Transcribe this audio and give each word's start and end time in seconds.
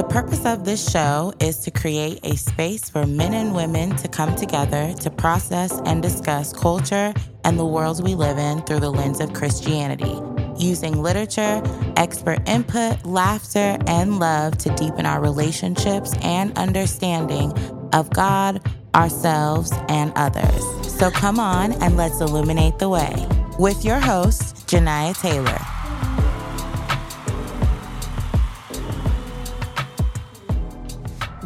The 0.00 0.08
purpose 0.08 0.46
of 0.46 0.64
this 0.64 0.90
show 0.90 1.34
is 1.40 1.58
to 1.58 1.70
create 1.70 2.20
a 2.22 2.34
space 2.34 2.88
for 2.88 3.06
men 3.06 3.34
and 3.34 3.54
women 3.54 3.94
to 3.96 4.08
come 4.08 4.34
together 4.34 4.94
to 4.94 5.10
process 5.10 5.78
and 5.84 6.00
discuss 6.00 6.54
culture 6.54 7.12
and 7.44 7.58
the 7.58 7.66
worlds 7.66 8.00
we 8.00 8.14
live 8.14 8.38
in 8.38 8.62
through 8.62 8.80
the 8.80 8.88
lens 8.88 9.20
of 9.20 9.34
Christianity, 9.34 10.18
using 10.56 11.02
literature, 11.02 11.62
expert 11.98 12.48
input, 12.48 13.04
laughter, 13.04 13.76
and 13.86 14.18
love 14.18 14.56
to 14.56 14.74
deepen 14.74 15.04
our 15.04 15.20
relationships 15.20 16.16
and 16.22 16.56
understanding 16.56 17.52
of 17.92 18.08
God, 18.08 18.62
ourselves, 18.94 19.70
and 19.90 20.14
others. 20.16 20.64
So 20.98 21.10
come 21.10 21.38
on 21.38 21.72
and 21.82 21.98
let's 21.98 22.22
illuminate 22.22 22.78
the 22.78 22.88
way 22.88 23.26
with 23.58 23.84
your 23.84 24.00
host, 24.00 24.66
Janiyah 24.66 25.20
Taylor. 25.20 25.79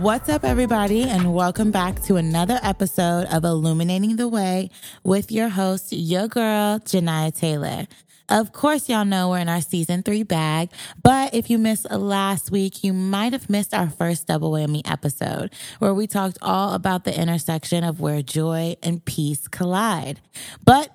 What's 0.05 0.29
up, 0.29 0.45
everybody, 0.45 1.05
and 1.05 1.33
welcome 1.33 1.71
back 1.71 2.03
to 2.03 2.17
another 2.17 2.61
episode 2.62 3.25
of 3.29 3.43
Illuminating 3.43 4.17
the 4.17 4.29
Way 4.29 4.69
with 5.03 5.33
your 5.33 5.49
host, 5.49 5.95
your 5.95 6.29
girl, 6.29 6.79
Janiyah 6.79 7.35
Taylor. 7.35 7.87
Of 8.29 8.53
course, 8.53 8.91
y'all 8.91 9.07
know 9.07 9.31
we're 9.31 9.39
in 9.39 9.48
our 9.48 9.62
season 9.62 10.03
three 10.03 10.23
bag, 10.23 10.69
but 11.03 11.33
if 11.33 11.48
you 11.48 11.57
missed 11.57 11.91
last 11.91 12.51
week, 12.51 12.85
you 12.85 12.93
might 12.93 13.33
have 13.33 13.48
missed 13.48 13.73
our 13.73 13.89
first 13.89 14.27
double 14.27 14.53
whammy 14.53 14.83
episode 14.85 15.55
where 15.79 15.95
we 15.95 16.07
talked 16.07 16.37
all 16.43 16.75
about 16.75 17.05
the 17.05 17.19
intersection 17.19 17.83
of 17.83 17.98
where 17.98 18.21
joy 18.21 18.77
and 18.83 19.03
peace 19.07 19.48
collide. 19.48 20.21
But 20.67 20.91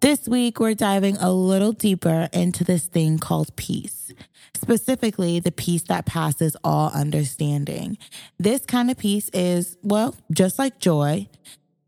this 0.00 0.28
week, 0.28 0.60
we're 0.60 0.74
diving 0.74 1.16
a 1.16 1.32
little 1.32 1.72
deeper 1.72 2.28
into 2.30 2.64
this 2.64 2.84
thing 2.84 3.18
called 3.18 3.56
peace 3.56 4.12
specifically 4.60 5.40
the 5.40 5.52
peace 5.52 5.82
that 5.84 6.06
passes 6.06 6.56
all 6.62 6.90
understanding. 6.90 7.98
This 8.38 8.64
kind 8.64 8.90
of 8.90 8.98
peace 8.98 9.30
is, 9.32 9.76
well, 9.82 10.14
just 10.30 10.58
like 10.58 10.78
joy. 10.78 11.28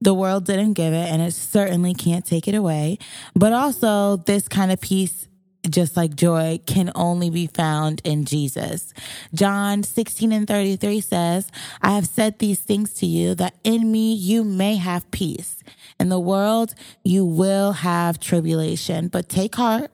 The 0.00 0.14
world 0.14 0.46
didn't 0.46 0.72
give 0.72 0.92
it, 0.92 1.08
and 1.08 1.22
it 1.22 1.32
certainly 1.32 1.94
can't 1.94 2.26
take 2.26 2.48
it 2.48 2.54
away. 2.54 2.98
But 3.34 3.52
also, 3.52 4.16
this 4.16 4.48
kind 4.48 4.72
of 4.72 4.80
peace 4.80 5.28
just 5.70 5.96
like 5.96 6.14
joy, 6.14 6.60
can 6.66 6.90
only 6.94 7.30
be 7.30 7.46
found 7.46 8.00
in 8.04 8.24
Jesus. 8.24 8.92
John 9.34 9.82
16 9.82 10.32
and 10.32 10.46
33 10.46 11.00
says, 11.00 11.50
I 11.80 11.92
have 11.92 12.06
said 12.06 12.38
these 12.38 12.60
things 12.60 12.92
to 12.94 13.06
you 13.06 13.34
that 13.36 13.54
in 13.62 13.90
me 13.90 14.12
you 14.12 14.44
may 14.44 14.76
have 14.76 15.10
peace. 15.10 15.62
In 16.00 16.08
the 16.08 16.20
world 16.20 16.74
you 17.04 17.24
will 17.24 17.72
have 17.72 18.18
tribulation, 18.18 19.08
but 19.08 19.28
take 19.28 19.54
heart, 19.54 19.90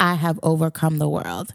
I 0.00 0.14
have 0.14 0.40
overcome 0.42 0.98
the 0.98 1.08
world. 1.08 1.52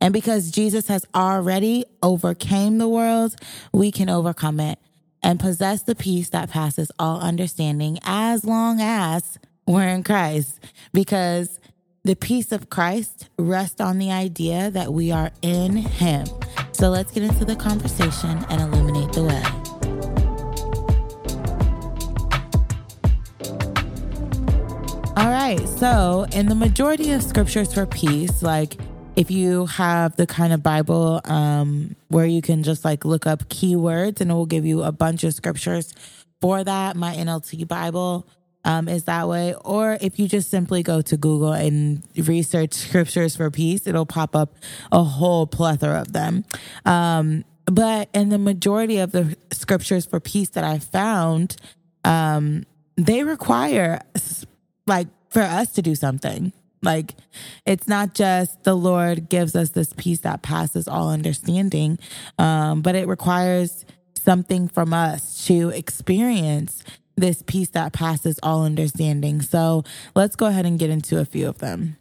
And 0.00 0.12
because 0.12 0.50
Jesus 0.50 0.88
has 0.88 1.06
already 1.14 1.84
overcame 2.02 2.78
the 2.78 2.88
world, 2.88 3.36
we 3.72 3.92
can 3.92 4.08
overcome 4.08 4.58
it 4.58 4.78
and 5.22 5.38
possess 5.38 5.82
the 5.82 5.94
peace 5.94 6.30
that 6.30 6.50
passes 6.50 6.90
all 6.98 7.20
understanding 7.20 7.98
as 8.04 8.44
long 8.44 8.80
as 8.80 9.38
we're 9.66 9.88
in 9.88 10.02
Christ. 10.02 10.58
Because 10.92 11.60
the 12.02 12.16
peace 12.16 12.50
of 12.50 12.70
Christ 12.70 13.28
rests 13.38 13.80
on 13.80 13.98
the 13.98 14.10
idea 14.10 14.70
that 14.70 14.92
we 14.92 15.12
are 15.12 15.30
in 15.42 15.76
Him. 15.76 16.26
So 16.72 16.88
let's 16.88 17.12
get 17.12 17.22
into 17.22 17.44
the 17.44 17.56
conversation 17.56 18.44
and 18.48 18.62
illuminate 18.62 19.12
the 19.12 19.24
way. 19.24 19.42
All 25.16 25.28
right, 25.28 25.60
so 25.68 26.24
in 26.32 26.46
the 26.46 26.54
majority 26.54 27.12
of 27.12 27.22
scriptures 27.22 27.74
for 27.74 27.84
peace, 27.84 28.42
like 28.42 28.78
if 29.16 29.30
you 29.30 29.66
have 29.66 30.16
the 30.16 30.26
kind 30.26 30.52
of 30.52 30.62
Bible 30.62 31.20
um, 31.24 31.96
where 32.08 32.26
you 32.26 32.42
can 32.42 32.62
just 32.62 32.84
like 32.84 33.04
look 33.04 33.26
up 33.26 33.48
keywords 33.48 34.20
and 34.20 34.30
it 34.30 34.34
will 34.34 34.46
give 34.46 34.64
you 34.64 34.82
a 34.82 34.92
bunch 34.92 35.24
of 35.24 35.34
scriptures 35.34 35.92
for 36.40 36.64
that, 36.64 36.96
my 36.96 37.14
NLT 37.14 37.68
Bible 37.68 38.26
um, 38.64 38.88
is 38.88 39.04
that 39.04 39.28
way. 39.28 39.54
Or 39.54 39.98
if 40.00 40.18
you 40.18 40.28
just 40.28 40.50
simply 40.50 40.82
go 40.82 41.02
to 41.02 41.16
Google 41.16 41.52
and 41.52 42.02
research 42.16 42.74
scriptures 42.74 43.36
for 43.36 43.50
peace, 43.50 43.86
it'll 43.86 44.06
pop 44.06 44.36
up 44.36 44.54
a 44.92 45.02
whole 45.02 45.46
plethora 45.46 46.00
of 46.00 46.12
them. 46.12 46.44
Um, 46.84 47.44
but 47.66 48.08
in 48.14 48.30
the 48.30 48.38
majority 48.38 48.98
of 48.98 49.12
the 49.12 49.36
scriptures 49.52 50.06
for 50.06 50.18
peace 50.18 50.50
that 50.50 50.64
I 50.64 50.78
found, 50.78 51.56
um, 52.04 52.64
they 52.96 53.22
require 53.22 54.00
like 54.86 55.08
for 55.28 55.42
us 55.42 55.72
to 55.72 55.82
do 55.82 55.94
something. 55.94 56.52
Like 56.82 57.14
it's 57.66 57.86
not 57.86 58.14
just 58.14 58.64
the 58.64 58.74
Lord 58.74 59.28
gives 59.28 59.54
us 59.54 59.70
this 59.70 59.92
peace 59.96 60.20
that 60.20 60.42
passes 60.42 60.88
all 60.88 61.10
understanding, 61.10 61.98
um, 62.38 62.82
but 62.82 62.94
it 62.94 63.06
requires 63.06 63.84
something 64.14 64.68
from 64.68 64.92
us 64.92 65.46
to 65.46 65.70
experience 65.70 66.82
this 67.16 67.42
peace 67.42 67.68
that 67.70 67.92
passes 67.92 68.38
all 68.42 68.64
understanding. 68.64 69.42
So 69.42 69.84
let's 70.14 70.36
go 70.36 70.46
ahead 70.46 70.66
and 70.66 70.78
get 70.78 70.90
into 70.90 71.20
a 71.20 71.24
few 71.24 71.48
of 71.48 71.58
them. 71.58 71.96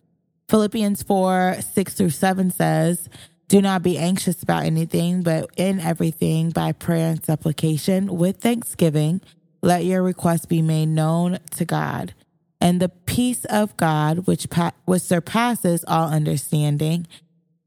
Philippians 0.47 1.03
4 1.03 1.57
6 1.61 1.93
through 1.93 2.09
7 2.09 2.49
says, 2.51 3.09
Do 3.49 3.61
not 3.61 3.83
be 3.83 3.97
anxious 3.97 4.41
about 4.41 4.63
anything, 4.63 5.21
but 5.21 5.49
in 5.57 5.79
everything, 5.79 6.49
by 6.51 6.71
prayer 6.71 7.11
and 7.11 7.23
supplication, 7.23 8.17
with 8.17 8.37
thanksgiving, 8.37 9.21
let 9.61 9.83
your 9.83 10.01
requests 10.01 10.45
be 10.45 10.61
made 10.61 10.87
known 10.87 11.39
to 11.51 11.65
God 11.65 12.13
and 12.61 12.81
the 12.81 12.89
peace 12.89 13.45
of 13.45 13.75
God, 13.77 14.27
which, 14.27 14.49
pa- 14.49 14.73
which 14.85 15.01
surpasses 15.01 15.83
all 15.87 16.09
understanding, 16.09 17.07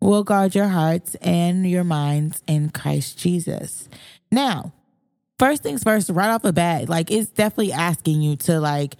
will 0.00 0.24
guard 0.24 0.54
your 0.54 0.68
hearts 0.68 1.14
and 1.16 1.68
your 1.68 1.84
minds 1.84 2.42
in 2.46 2.70
Christ 2.70 3.18
Jesus. 3.18 3.88
Now, 4.30 4.72
first 5.38 5.62
things 5.62 5.82
first, 5.82 6.10
right 6.10 6.30
off 6.30 6.42
the 6.42 6.52
bat, 6.52 6.88
like 6.88 7.10
it's 7.10 7.30
definitely 7.30 7.72
asking 7.72 8.22
you 8.22 8.36
to 8.36 8.60
like 8.60 8.96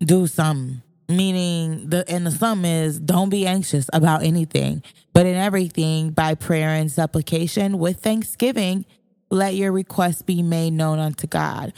do 0.00 0.26
something. 0.26 0.82
Meaning 1.10 1.88
the 1.88 2.04
and 2.06 2.26
the 2.26 2.30
sum 2.30 2.66
is 2.66 3.00
don't 3.00 3.30
be 3.30 3.46
anxious 3.46 3.88
about 3.94 4.22
anything, 4.22 4.82
but 5.14 5.24
in 5.24 5.36
everything 5.36 6.10
by 6.10 6.34
prayer 6.34 6.68
and 6.68 6.92
supplication 6.92 7.78
with 7.78 8.00
thanksgiving, 8.00 8.84
let 9.30 9.54
your 9.54 9.72
requests 9.72 10.20
be 10.20 10.42
made 10.42 10.74
known 10.74 10.98
unto 10.98 11.26
God. 11.26 11.72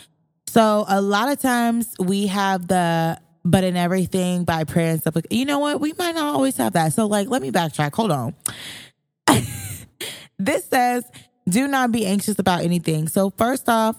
So 0.48 0.84
a 0.88 1.00
lot 1.00 1.30
of 1.30 1.38
times 1.38 1.94
we 2.00 2.26
have 2.26 2.66
the 2.66 3.20
but 3.44 3.64
in 3.64 3.76
everything 3.76 4.44
by 4.44 4.64
prayer 4.64 4.90
and 4.90 5.00
stuff. 5.00 5.14
Like, 5.14 5.26
you 5.30 5.44
know 5.44 5.58
what? 5.58 5.80
We 5.80 5.92
might 5.98 6.14
not 6.14 6.34
always 6.34 6.56
have 6.58 6.74
that. 6.74 6.92
So, 6.92 7.06
like, 7.06 7.28
let 7.28 7.42
me 7.42 7.50
backtrack. 7.50 7.94
Hold 7.94 8.12
on. 8.12 8.34
this 10.38 10.64
says, 10.66 11.04
do 11.48 11.66
not 11.66 11.92
be 11.92 12.06
anxious 12.06 12.38
about 12.38 12.62
anything. 12.62 13.08
So, 13.08 13.30
first 13.30 13.68
off, 13.68 13.96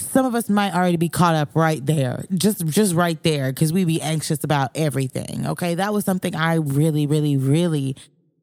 some 0.00 0.26
of 0.26 0.34
us 0.34 0.48
might 0.48 0.74
already 0.74 0.96
be 0.96 1.08
caught 1.08 1.34
up 1.34 1.54
right 1.54 1.84
there, 1.84 2.24
just 2.34 2.66
just 2.66 2.94
right 2.94 3.22
there, 3.22 3.52
because 3.52 3.72
we 3.72 3.84
be 3.84 4.00
anxious 4.00 4.42
about 4.44 4.70
everything. 4.74 5.46
Okay, 5.46 5.74
that 5.74 5.92
was 5.92 6.04
something 6.04 6.34
I 6.34 6.54
really, 6.54 7.06
really, 7.06 7.36
really 7.36 7.96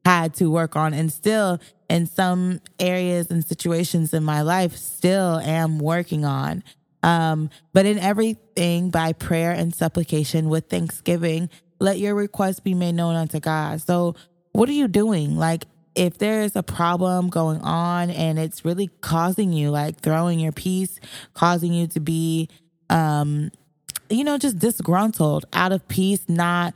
had 0.04 0.34
to 0.34 0.50
work 0.50 0.76
on, 0.76 0.94
and 0.94 1.12
still 1.12 1.60
in 1.90 2.06
some 2.06 2.60
areas 2.78 3.30
and 3.30 3.44
situations 3.44 4.14
in 4.14 4.22
my 4.22 4.42
life, 4.42 4.76
still 4.76 5.38
am 5.38 5.78
working 5.78 6.24
on. 6.24 6.62
Um, 7.02 7.50
but 7.72 7.86
in 7.86 7.98
everything 7.98 8.90
by 8.90 9.12
prayer 9.12 9.52
and 9.52 9.74
supplication 9.74 10.48
with 10.48 10.68
thanksgiving, 10.68 11.48
let 11.80 11.98
your 11.98 12.14
requests 12.14 12.60
be 12.60 12.74
made 12.74 12.94
known 12.94 13.14
unto 13.14 13.40
God. 13.40 13.80
So, 13.80 14.16
what 14.52 14.68
are 14.68 14.72
you 14.72 14.88
doing? 14.88 15.36
Like, 15.36 15.64
if 15.94 16.18
there's 16.18 16.56
a 16.56 16.62
problem 16.62 17.28
going 17.28 17.60
on 17.60 18.10
and 18.10 18.38
it's 18.38 18.64
really 18.64 18.88
causing 19.00 19.52
you, 19.52 19.70
like 19.70 20.00
throwing 20.00 20.38
your 20.40 20.52
peace, 20.52 21.00
causing 21.34 21.72
you 21.72 21.86
to 21.88 22.00
be, 22.00 22.48
um, 22.88 23.50
you 24.08 24.24
know, 24.24 24.38
just 24.38 24.58
disgruntled, 24.58 25.44
out 25.52 25.72
of 25.72 25.86
peace, 25.88 26.28
not 26.28 26.74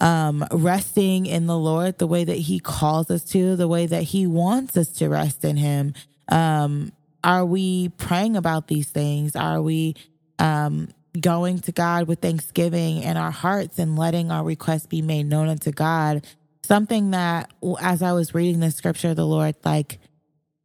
um, 0.00 0.46
resting 0.52 1.26
in 1.26 1.46
the 1.46 1.58
Lord 1.58 1.98
the 1.98 2.06
way 2.06 2.24
that 2.24 2.36
He 2.36 2.60
calls 2.60 3.10
us 3.10 3.24
to, 3.26 3.56
the 3.56 3.68
way 3.68 3.86
that 3.86 4.04
He 4.04 4.26
wants 4.26 4.76
us 4.76 4.88
to 4.98 5.08
rest 5.08 5.44
in 5.44 5.56
Him. 5.56 5.94
Um, 6.28 6.92
are 7.24 7.44
we 7.44 7.88
praying 7.90 8.36
about 8.36 8.68
these 8.68 8.88
things? 8.88 9.34
Are 9.34 9.60
we 9.60 9.94
um, 10.38 10.88
going 11.20 11.58
to 11.60 11.72
God 11.72 12.08
with 12.08 12.20
thanksgiving 12.20 13.02
in 13.02 13.16
our 13.16 13.30
hearts 13.30 13.78
and 13.78 13.98
letting 13.98 14.30
our 14.30 14.44
requests 14.44 14.86
be 14.86 15.02
made 15.02 15.26
known 15.26 15.48
unto 15.48 15.72
God? 15.72 16.26
Something 16.64 17.12
that, 17.12 17.52
as 17.80 18.02
I 18.02 18.12
was 18.12 18.34
reading 18.34 18.60
the 18.60 18.70
scripture, 18.70 19.14
the 19.14 19.26
Lord 19.26 19.56
like 19.64 19.98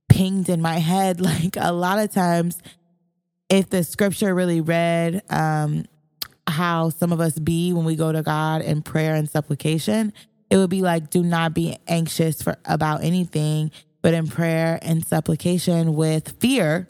pinged 0.10 0.50
in 0.50 0.62
my 0.62 0.78
head. 0.80 1.20
Like 1.34 1.58
a 1.58 1.72
lot 1.72 2.00
of 2.00 2.12
times, 2.12 2.62
if 3.50 3.70
the 3.70 3.84
scripture 3.84 4.34
really 4.34 4.62
read 4.62 5.24
um, 5.30 5.86
how 6.48 6.90
some 6.90 7.12
of 7.12 7.20
us 7.20 7.38
be 7.40 7.74
when 7.74 7.86
we 7.86 7.96
go 7.96 8.12
to 8.12 8.22
God 8.22 8.62
in 8.62 8.82
prayer 8.82 9.16
and 9.16 9.30
supplication, 9.30 10.14
it 10.50 10.58
would 10.58 10.70
be 10.70 10.82
like, 10.82 11.10
do 11.10 11.24
not 11.24 11.54
be 11.54 11.78
anxious 11.88 12.42
for 12.42 12.58
about 12.66 13.04
anything 13.04 13.72
but 14.04 14.14
in 14.14 14.28
prayer 14.28 14.78
and 14.84 15.04
supplication 15.04 15.96
with 15.96 16.40
fear, 16.40 16.88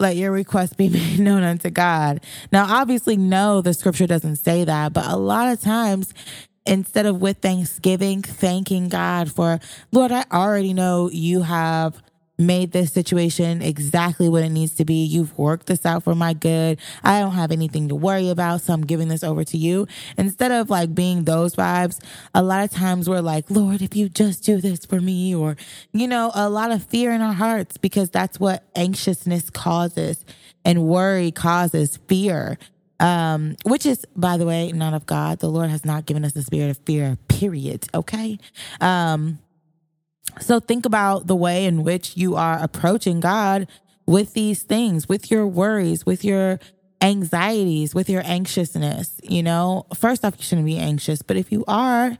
let 0.00 0.16
your 0.16 0.30
request 0.30 0.78
be 0.78 0.88
made 0.90 1.18
known 1.18 1.42
unto 1.42 1.68
God. 1.68 2.20
Now, 2.50 2.66
obviously, 2.80 3.18
no, 3.18 3.60
the 3.60 3.74
scripture 3.74 4.06
doesn't 4.06 4.36
say 4.36 4.64
that, 4.64 4.94
but 4.94 5.06
a 5.06 5.16
lot 5.16 5.52
of 5.52 5.60
times, 5.60 6.14
instead 6.64 7.04
of 7.04 7.20
with 7.20 7.38
thanksgiving, 7.38 8.22
thanking 8.22 8.88
God 8.88 9.30
for, 9.30 9.60
Lord, 9.92 10.12
I 10.12 10.24
already 10.32 10.72
know 10.72 11.10
you 11.10 11.42
have 11.42 12.02
made 12.38 12.72
this 12.72 12.92
situation 12.92 13.62
exactly 13.62 14.28
what 14.28 14.42
it 14.42 14.50
needs 14.50 14.74
to 14.74 14.84
be. 14.84 15.04
You've 15.04 15.36
worked 15.38 15.66
this 15.66 15.86
out 15.86 16.02
for 16.02 16.14
my 16.14 16.32
good. 16.32 16.78
I 17.02 17.20
don't 17.20 17.32
have 17.32 17.52
anything 17.52 17.88
to 17.88 17.94
worry 17.94 18.28
about, 18.28 18.62
so 18.62 18.72
I'm 18.72 18.84
giving 18.84 19.08
this 19.08 19.22
over 19.22 19.44
to 19.44 19.56
you. 19.56 19.86
Instead 20.18 20.50
of 20.50 20.70
like 20.70 20.94
being 20.94 21.24
those 21.24 21.54
vibes, 21.54 22.02
a 22.34 22.42
lot 22.42 22.64
of 22.64 22.70
times 22.70 23.08
we're 23.08 23.20
like, 23.20 23.50
Lord, 23.50 23.82
if 23.82 23.94
you 23.94 24.08
just 24.08 24.44
do 24.44 24.60
this 24.60 24.84
for 24.84 25.00
me, 25.00 25.34
or, 25.34 25.56
you 25.92 26.08
know, 26.08 26.32
a 26.34 26.48
lot 26.48 26.72
of 26.72 26.84
fear 26.84 27.12
in 27.12 27.20
our 27.20 27.32
hearts 27.32 27.76
because 27.76 28.10
that's 28.10 28.40
what 28.40 28.64
anxiousness 28.74 29.50
causes 29.50 30.24
and 30.64 30.84
worry 30.84 31.30
causes 31.30 31.98
fear. 32.08 32.58
Um, 33.00 33.56
which 33.64 33.86
is, 33.86 34.06
by 34.16 34.36
the 34.36 34.46
way, 34.46 34.70
not 34.70 34.94
of 34.94 35.04
God. 35.04 35.40
The 35.40 35.48
Lord 35.48 35.68
has 35.68 35.84
not 35.84 36.06
given 36.06 36.24
us 36.24 36.32
the 36.32 36.42
spirit 36.42 36.70
of 36.70 36.78
fear, 36.86 37.18
period. 37.28 37.86
Okay. 37.92 38.38
Um, 38.80 39.40
so 40.40 40.60
think 40.60 40.86
about 40.86 41.26
the 41.26 41.36
way 41.36 41.66
in 41.66 41.84
which 41.84 42.16
you 42.16 42.36
are 42.36 42.58
approaching 42.62 43.20
God 43.20 43.68
with 44.06 44.34
these 44.34 44.62
things, 44.62 45.08
with 45.08 45.30
your 45.30 45.46
worries, 45.46 46.04
with 46.04 46.24
your 46.24 46.58
anxieties, 47.00 47.94
with 47.94 48.08
your 48.08 48.22
anxiousness. 48.24 49.20
You 49.22 49.42
know, 49.42 49.86
first 49.94 50.24
off, 50.24 50.34
you 50.38 50.44
shouldn't 50.44 50.66
be 50.66 50.78
anxious, 50.78 51.22
but 51.22 51.36
if 51.36 51.52
you 51.52 51.64
are, 51.68 52.18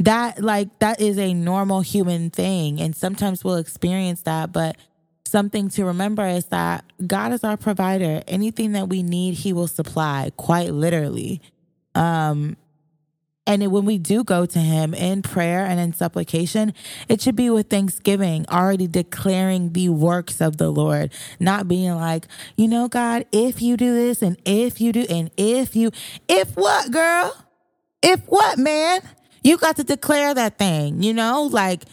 that 0.00 0.42
like 0.42 0.78
that 0.78 1.00
is 1.00 1.18
a 1.18 1.34
normal 1.34 1.80
human 1.82 2.30
thing. 2.30 2.80
And 2.80 2.94
sometimes 2.94 3.44
we'll 3.44 3.56
experience 3.56 4.22
that, 4.22 4.52
but 4.52 4.76
something 5.26 5.68
to 5.70 5.84
remember 5.84 6.26
is 6.26 6.46
that 6.46 6.84
God 7.06 7.32
is 7.32 7.44
our 7.44 7.56
provider. 7.56 8.22
Anything 8.26 8.72
that 8.72 8.88
we 8.88 9.02
need, 9.02 9.34
He 9.34 9.52
will 9.52 9.68
supply, 9.68 10.32
quite 10.36 10.72
literally. 10.72 11.40
Um, 11.94 12.56
and 13.46 13.72
when 13.72 13.84
we 13.84 13.98
do 13.98 14.22
go 14.22 14.46
to 14.46 14.58
Him 14.58 14.94
in 14.94 15.22
prayer 15.22 15.64
and 15.64 15.80
in 15.80 15.92
supplication, 15.92 16.74
it 17.08 17.20
should 17.20 17.36
be 17.36 17.50
with 17.50 17.68
thanksgiving, 17.68 18.46
already 18.48 18.86
declaring 18.86 19.72
the 19.72 19.88
works 19.88 20.40
of 20.40 20.58
the 20.58 20.70
Lord, 20.70 21.12
not 21.38 21.66
being 21.66 21.94
like, 21.94 22.26
you 22.56 22.68
know, 22.68 22.88
God, 22.88 23.26
if 23.32 23.62
you 23.62 23.76
do 23.76 23.94
this 23.94 24.22
and 24.22 24.36
if 24.44 24.80
you 24.80 24.92
do, 24.92 25.06
and 25.08 25.30
if 25.36 25.74
you, 25.74 25.90
if 26.28 26.56
what, 26.56 26.90
girl? 26.90 27.34
If 28.02 28.20
what, 28.26 28.58
man? 28.58 29.00
You 29.42 29.56
got 29.56 29.76
to 29.76 29.84
declare 29.84 30.34
that 30.34 30.58
thing, 30.58 31.02
you 31.02 31.14
know? 31.14 31.44
Like, 31.44 31.84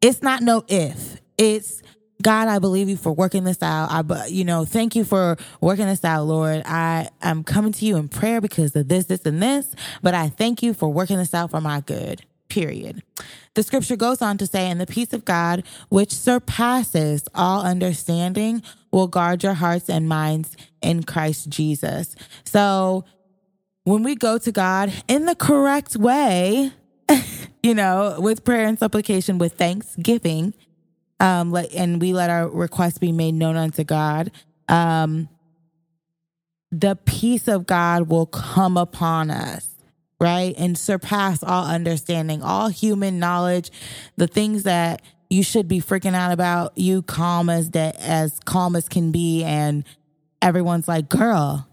it's 0.00 0.22
not 0.22 0.42
no 0.42 0.64
if, 0.68 1.20
it's 1.38 1.82
God, 2.22 2.48
I 2.48 2.58
believe 2.58 2.88
you 2.88 2.96
for 2.96 3.12
working 3.12 3.44
this 3.44 3.62
out. 3.62 3.88
I, 3.90 4.26
you 4.26 4.44
know, 4.44 4.64
thank 4.64 4.96
you 4.96 5.04
for 5.04 5.36
working 5.60 5.86
this 5.86 6.04
out, 6.04 6.24
Lord. 6.24 6.62
I 6.64 7.08
am 7.22 7.44
coming 7.44 7.72
to 7.72 7.84
you 7.84 7.96
in 7.96 8.08
prayer 8.08 8.40
because 8.40 8.74
of 8.74 8.88
this, 8.88 9.06
this, 9.06 9.26
and 9.26 9.42
this, 9.42 9.74
but 10.02 10.14
I 10.14 10.28
thank 10.28 10.62
you 10.62 10.72
for 10.72 10.88
working 10.88 11.18
this 11.18 11.34
out 11.34 11.50
for 11.50 11.60
my 11.60 11.80
good. 11.80 12.22
Period. 12.48 13.02
The 13.54 13.62
scripture 13.62 13.96
goes 13.96 14.22
on 14.22 14.38
to 14.38 14.46
say, 14.46 14.70
and 14.70 14.80
the 14.80 14.86
peace 14.86 15.12
of 15.12 15.24
God, 15.24 15.64
which 15.88 16.12
surpasses 16.12 17.24
all 17.34 17.62
understanding, 17.62 18.62
will 18.92 19.08
guard 19.08 19.42
your 19.42 19.54
hearts 19.54 19.90
and 19.90 20.08
minds 20.08 20.56
in 20.80 21.02
Christ 21.02 21.48
Jesus. 21.48 22.14
So 22.44 23.04
when 23.82 24.04
we 24.04 24.14
go 24.14 24.38
to 24.38 24.52
God 24.52 24.92
in 25.08 25.26
the 25.26 25.34
correct 25.34 25.96
way, 25.96 26.72
you 27.62 27.74
know, 27.74 28.16
with 28.18 28.44
prayer 28.44 28.66
and 28.66 28.78
supplication, 28.78 29.38
with 29.38 29.54
thanksgiving, 29.54 30.54
um, 31.20 31.50
let, 31.50 31.72
and 31.74 32.00
we 32.00 32.12
let 32.12 32.30
our 32.30 32.48
requests 32.48 32.98
be 32.98 33.12
made 33.12 33.34
known 33.34 33.56
unto 33.56 33.84
God, 33.84 34.30
um, 34.68 35.28
the 36.70 36.96
peace 37.04 37.48
of 37.48 37.66
God 37.66 38.08
will 38.08 38.26
come 38.26 38.76
upon 38.76 39.30
us, 39.30 39.76
right? 40.20 40.54
And 40.58 40.76
surpass 40.76 41.42
all 41.42 41.66
understanding, 41.66 42.42
all 42.42 42.68
human 42.68 43.18
knowledge, 43.18 43.70
the 44.16 44.26
things 44.26 44.64
that 44.64 45.02
you 45.30 45.42
should 45.42 45.68
be 45.68 45.80
freaking 45.80 46.14
out 46.14 46.32
about, 46.32 46.76
you 46.76 47.02
calm 47.02 47.48
as 47.48 47.70
that 47.70 47.96
as 48.00 48.38
calm 48.44 48.76
as 48.76 48.88
can 48.88 49.10
be, 49.10 49.42
and 49.42 49.84
everyone's 50.42 50.86
like, 50.86 51.08
girl, 51.08 51.66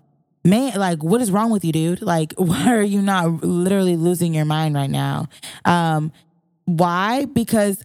man, 0.44 0.74
like, 0.80 1.04
what 1.04 1.22
is 1.22 1.32
wrong 1.32 1.52
with 1.52 1.64
you, 1.64 1.72
dude? 1.72 2.02
Like, 2.02 2.34
why 2.38 2.74
are 2.74 2.82
you 2.82 3.02
not 3.02 3.44
literally 3.44 3.96
losing 3.96 4.34
your 4.34 4.46
mind 4.46 4.76
right 4.76 4.90
now? 4.90 5.28
Um, 5.66 6.12
why? 6.66 7.26
Because 7.26 7.84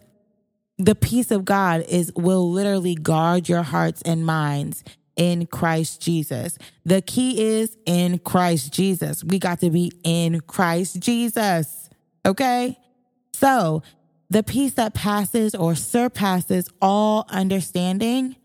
the 0.79 0.95
peace 0.95 1.31
of 1.31 1.45
God 1.45 1.85
is 1.89 2.13
will 2.15 2.51
literally 2.51 2.95
guard 2.95 3.49
your 3.49 3.63
hearts 3.63 4.01
and 4.03 4.25
minds 4.25 4.85
in 5.17 5.47
Christ 5.47 6.01
Jesus. 6.01 6.57
The 6.85 7.03
key 7.03 7.43
is 7.43 7.77
in 7.85 8.21
Christ 8.21 8.73
Jesus. 8.73 9.25
We 9.25 9.41
got 9.41 9.61
to 9.61 9.71
be 9.71 9.93
in 10.05 10.41
Christ 10.43 11.01
Jesus. 11.01 11.91
Okay? 12.25 12.79
So, 13.35 13.83
the 14.31 14.43
peace 14.43 14.75
that 14.75 14.95
passes 14.95 15.55
or 15.55 15.75
surpasses 15.75 16.69
all 16.81 17.27
understanding 17.31 18.37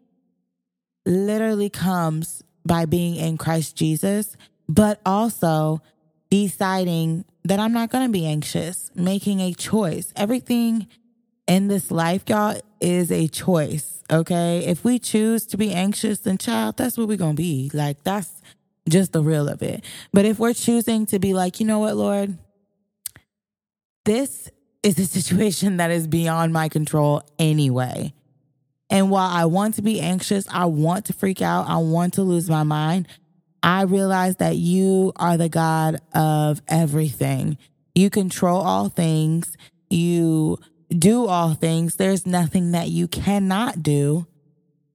literally 1.05 1.69
comes 1.69 2.41
by 2.65 2.85
being 2.85 3.15
in 3.17 3.37
Christ 3.37 3.75
Jesus, 3.75 4.37
but 4.69 5.01
also 5.05 5.81
deciding 6.29 7.25
that 7.43 7.59
I'm 7.59 7.73
not 7.73 7.91
going 7.91 8.07
to 8.07 8.11
be 8.11 8.25
anxious, 8.25 8.89
making 8.95 9.41
a 9.41 9.53
choice. 9.53 10.13
Everything 10.15 10.87
in 11.47 11.67
this 11.67 11.91
life, 11.91 12.23
y'all, 12.27 12.59
is 12.79 13.11
a 13.11 13.27
choice. 13.27 14.01
Okay. 14.11 14.65
If 14.65 14.83
we 14.83 14.99
choose 14.99 15.45
to 15.47 15.57
be 15.57 15.73
anxious, 15.73 16.19
then 16.19 16.37
child, 16.37 16.77
that's 16.77 16.97
what 16.97 17.07
we're 17.07 17.17
to 17.17 17.33
be. 17.33 17.71
Like, 17.73 18.03
that's 18.03 18.41
just 18.87 19.13
the 19.13 19.21
real 19.21 19.47
of 19.47 19.61
it. 19.61 19.83
But 20.11 20.25
if 20.25 20.39
we're 20.39 20.53
choosing 20.53 21.05
to 21.07 21.19
be 21.19 21.33
like, 21.33 21.59
you 21.59 21.65
know 21.65 21.79
what, 21.79 21.95
Lord, 21.95 22.37
this 24.05 24.49
is 24.83 24.99
a 24.99 25.05
situation 25.19 25.77
that 25.77 25.91
is 25.91 26.07
beyond 26.07 26.53
my 26.53 26.69
control 26.69 27.23
anyway. 27.39 28.13
And 28.89 29.09
while 29.09 29.29
I 29.29 29.45
want 29.45 29.75
to 29.75 29.81
be 29.81 29.99
anxious, 29.99 30.45
I 30.49 30.65
want 30.65 31.05
to 31.05 31.13
freak 31.13 31.41
out, 31.41 31.67
I 31.67 31.77
want 31.77 32.13
to 32.15 32.21
lose 32.21 32.49
my 32.49 32.63
mind, 32.63 33.07
I 33.63 33.83
realize 33.83 34.35
that 34.35 34.57
you 34.57 35.13
are 35.15 35.37
the 35.37 35.47
God 35.47 35.99
of 36.13 36.61
everything. 36.67 37.57
You 37.95 38.09
control 38.09 38.61
all 38.61 38.89
things. 38.89 39.55
You 39.89 40.59
do 40.97 41.27
all 41.27 41.53
things. 41.53 41.95
There's 41.95 42.25
nothing 42.25 42.71
that 42.71 42.89
you 42.89 43.07
cannot 43.07 43.83
do. 43.83 44.27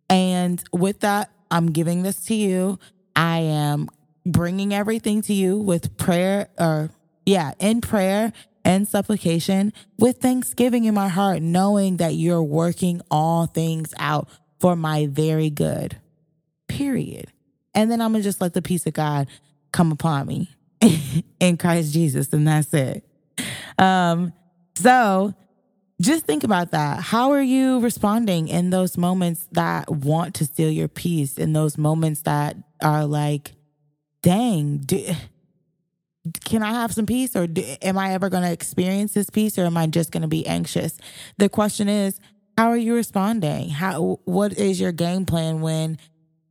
And 0.09 0.63
with 0.73 1.01
that, 1.01 1.31
I'm 1.51 1.73
giving 1.73 2.03
this 2.03 2.25
to 2.27 2.35
you. 2.35 2.79
I 3.15 3.39
am 3.39 3.89
bringing 4.25 4.73
everything 4.73 5.23
to 5.23 5.35
you 5.35 5.59
with 5.59 5.97
prayer 5.97 6.49
or, 6.59 6.91
yeah, 7.27 7.53
in 7.59 7.81
prayer 7.81 8.33
and 8.65 8.87
supplication 8.87 9.73
with 9.99 10.19
thanksgiving 10.19 10.85
in 10.85 10.95
my 10.95 11.09
heart, 11.09 11.43
knowing 11.43 11.97
that 11.99 12.15
you're 12.15 12.43
working 12.43 13.01
all 13.11 13.47
things 13.47 13.95
out 13.99 14.29
for 14.61 14.77
my 14.77 15.07
very 15.07 15.51
good. 15.51 15.99
Period. 16.69 17.33
And 17.75 17.91
then 17.91 18.01
I'm 18.01 18.13
going 18.13 18.23
to 18.23 18.29
just 18.29 18.41
let 18.41 18.55
the 18.55 18.63
peace 18.63 18.87
of 18.87 18.93
God 18.93 19.29
come 19.73 19.93
upon 19.93 20.27
me 20.27 20.51
in 21.41 21.57
Christ 21.57 21.93
Jesus. 21.93 22.33
And 22.33 22.47
that's 22.47 22.73
it. 22.75 23.05
Um, 23.79 24.33
so 24.75 25.35
just 26.01 26.25
think 26.25 26.45
about 26.45 26.71
that. 26.71 27.01
How 27.01 27.33
are 27.33 27.43
you 27.43 27.81
responding 27.81 28.49
in 28.49 28.71
those 28.71 28.97
moments 28.97 29.49
that 29.53 29.91
want 29.91 30.35
to 30.37 30.45
steal 30.45 30.71
your 30.71 30.89
peace, 30.89 31.39
in 31.39 31.53
those 31.53 31.77
moments 31.77 32.23
that 32.23 32.57
are 32.83 33.05
like, 33.05 33.53
dang, 34.23 34.79
do, 34.79 35.13
can 36.45 36.63
I 36.63 36.73
have 36.73 36.93
some 36.93 37.07
peace 37.07 37.35
or 37.35 37.47
do, 37.47 37.63
am 37.83 37.99
I 37.99 38.13
ever 38.13 38.29
going 38.29 38.45
to 38.45 38.53
experience 38.53 39.15
this 39.15 39.31
peace 39.31 39.59
or 39.59 39.65
am 39.65 39.77
I 39.77 39.87
just 39.87 40.13
going 40.13 40.23
to 40.23 40.29
be 40.29 40.47
anxious? 40.47 40.99
The 41.39 41.49
question 41.49 41.89
is, 41.89 42.21
how 42.57 42.71
are 42.71 42.77
you 42.77 42.95
responding? 42.95 43.71
How 43.71 44.21
what 44.25 44.53
is 44.59 44.81
your 44.81 44.93
game 44.93 45.27
plan 45.27 45.61
when 45.61 45.99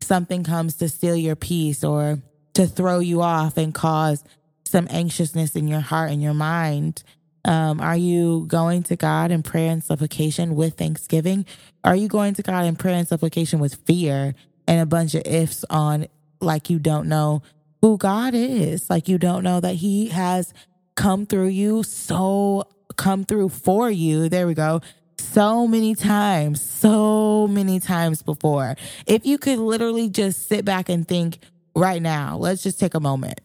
something 0.02 0.44
comes 0.44 0.76
to 0.76 0.90
steal 0.90 1.16
your 1.16 1.36
peace 1.36 1.84
or 1.84 2.22
to 2.54 2.66
throw 2.66 3.00
you 3.00 3.22
off 3.22 3.58
and 3.58 3.74
cause 3.74 4.24
some 4.66 4.88
anxiousness 4.90 5.56
in 5.56 5.68
your 5.68 5.82
heart 5.82 6.12
and 6.12 6.22
your 6.22 6.34
mind? 6.34 7.04
Um, 7.48 7.80
are 7.80 7.96
you 7.96 8.46
going 8.48 8.84
to 8.84 8.98
God 8.98 9.32
in 9.32 9.42
prayer 9.42 9.72
and 9.72 9.82
supplication 9.82 10.56
with 10.56 10.76
thanksgiving? 10.76 11.46
Are 11.84 11.96
you 11.96 12.10
going 12.10 12.34
to 12.34 12.44
God 12.44 12.66
in 12.66 12.76
prayer 12.76 12.96
and 12.96 13.08
supplication 13.08 13.60
with 13.60 13.76
fear 13.86 14.36
and 14.68 14.82
a 14.82 14.86
bunch 14.86 15.16
of 15.16 15.26
ifs 15.26 15.64
on 15.70 16.08
like 16.42 16.70
you 16.70 16.78
don't 16.78 17.08
know 17.08 17.42
who 17.82 17.98
God 17.98 18.34
is? 18.36 18.90
Like 18.90 19.08
you 19.08 19.18
don't 19.18 19.44
know 19.44 19.62
that 19.62 19.76
He 19.76 20.10
has 20.10 20.54
come 20.96 21.26
through 21.26 21.48
you, 21.48 21.84
so 21.84 22.68
come 22.98 23.24
through 23.24 23.50
for 23.50 23.90
you. 23.90 24.28
There 24.28 24.46
we 24.46 24.54
go. 24.54 24.82
So 25.18 25.68
many 25.68 25.96
times, 25.96 26.62
so 26.62 27.48
many 27.48 27.80
times 27.80 28.22
before. 28.22 28.76
If 29.06 29.26
you 29.26 29.38
could 29.38 29.60
literally 29.60 30.10
just 30.10 30.50
sit 30.50 30.66
back 30.66 30.90
and 30.90 31.08
think 31.08 31.40
right 31.74 32.02
now, 32.02 32.36
let's 32.38 32.62
just 32.62 32.78
take 32.78 32.94
a 32.94 33.00
moment. 33.00 33.40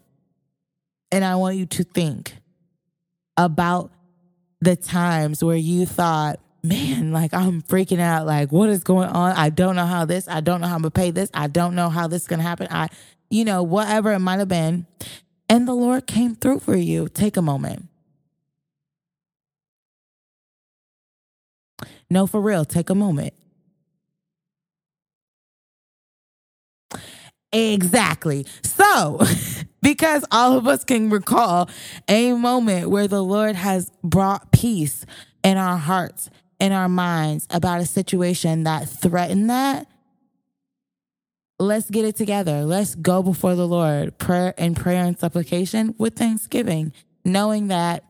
And 1.13 1.25
I 1.25 1.37
want 1.37 1.57
you 1.57 1.67
to 1.67 1.85
think 1.85 2.35
about 3.37 3.91
the 4.61 4.77
times 4.77 5.43
where 5.43 5.57
you 5.57 5.87
thought, 5.87 6.41
man, 6.63 7.13
like 7.13 7.35
I'm 7.35 7.63
freaking 7.63 8.01
out. 8.01 8.27
Like, 8.27 8.53
what 8.53 8.69
is 8.69 8.85
going 8.85 9.09
on? 9.09 9.33
I 9.33 9.51
don't 9.51 9.77
know 9.77 9.87
how 9.87 10.05
this, 10.05 10.29
I 10.29 10.41
don't 10.41 10.61
know 10.61 10.69
how 10.69 10.77
I'm 10.77 10.83
gonna 10.83 10.91
pay 10.91 11.11
this. 11.11 11.31
I 11.35 11.49
don't 11.49 11.75
know 11.75 11.89
how 11.89 12.07
this 12.07 12.23
is 12.23 12.29
gonna 12.29 12.43
happen. 12.43 12.69
I, 12.71 12.89
you 13.31 13.45
know, 13.45 13.63
whatever 13.63 14.13
it 14.13 14.21
might 14.21 14.39
have 14.39 14.49
been. 14.49 14.87
And 15.49 15.67
the 15.67 15.75
Lord 15.75 16.07
came 16.07 16.35
through 16.35 16.61
for 16.61 16.77
you. 16.77 17.09
Take 17.09 17.37
a 17.37 17.43
moment. 17.43 17.89
No, 22.09 22.27
for 22.27 22.41
real, 22.41 22.65
take 22.65 22.91
a 22.91 22.95
moment. 22.95 23.35
Exactly. 27.53 28.47
So, 28.63 29.21
because 29.83 30.25
all 30.31 30.57
of 30.57 30.67
us 30.67 30.85
can 30.85 31.11
recall 31.11 31.69
a 32.09 32.33
moment 32.33 32.89
where 32.91 33.09
the 33.09 33.23
Lord 33.23 33.57
has 33.57 33.91
brought 34.03 34.53
peace 34.53 35.05
in 35.45 35.57
our 35.59 35.77
hearts, 35.77 36.31
in 36.59 36.73
our 36.73 36.89
minds 36.89 37.47
about 37.51 37.81
a 37.81 37.87
situation 37.87 38.65
that 38.65 38.89
threatened 38.89 39.51
that, 39.51 39.87
let's 41.59 41.91
get 41.91 42.05
it 42.05 42.17
together. 42.17 42.65
Let's 42.65 42.95
go 42.95 43.23
before 43.23 43.55
the 43.55 43.67
Lord, 43.67 44.19
prayer 44.19 44.55
and 44.57 44.77
prayer 44.77 45.05
and 45.05 45.19
supplication 45.19 45.95
with 45.99 46.15
thanksgiving, 46.17 46.93
knowing 47.25 47.69
that 47.69 48.05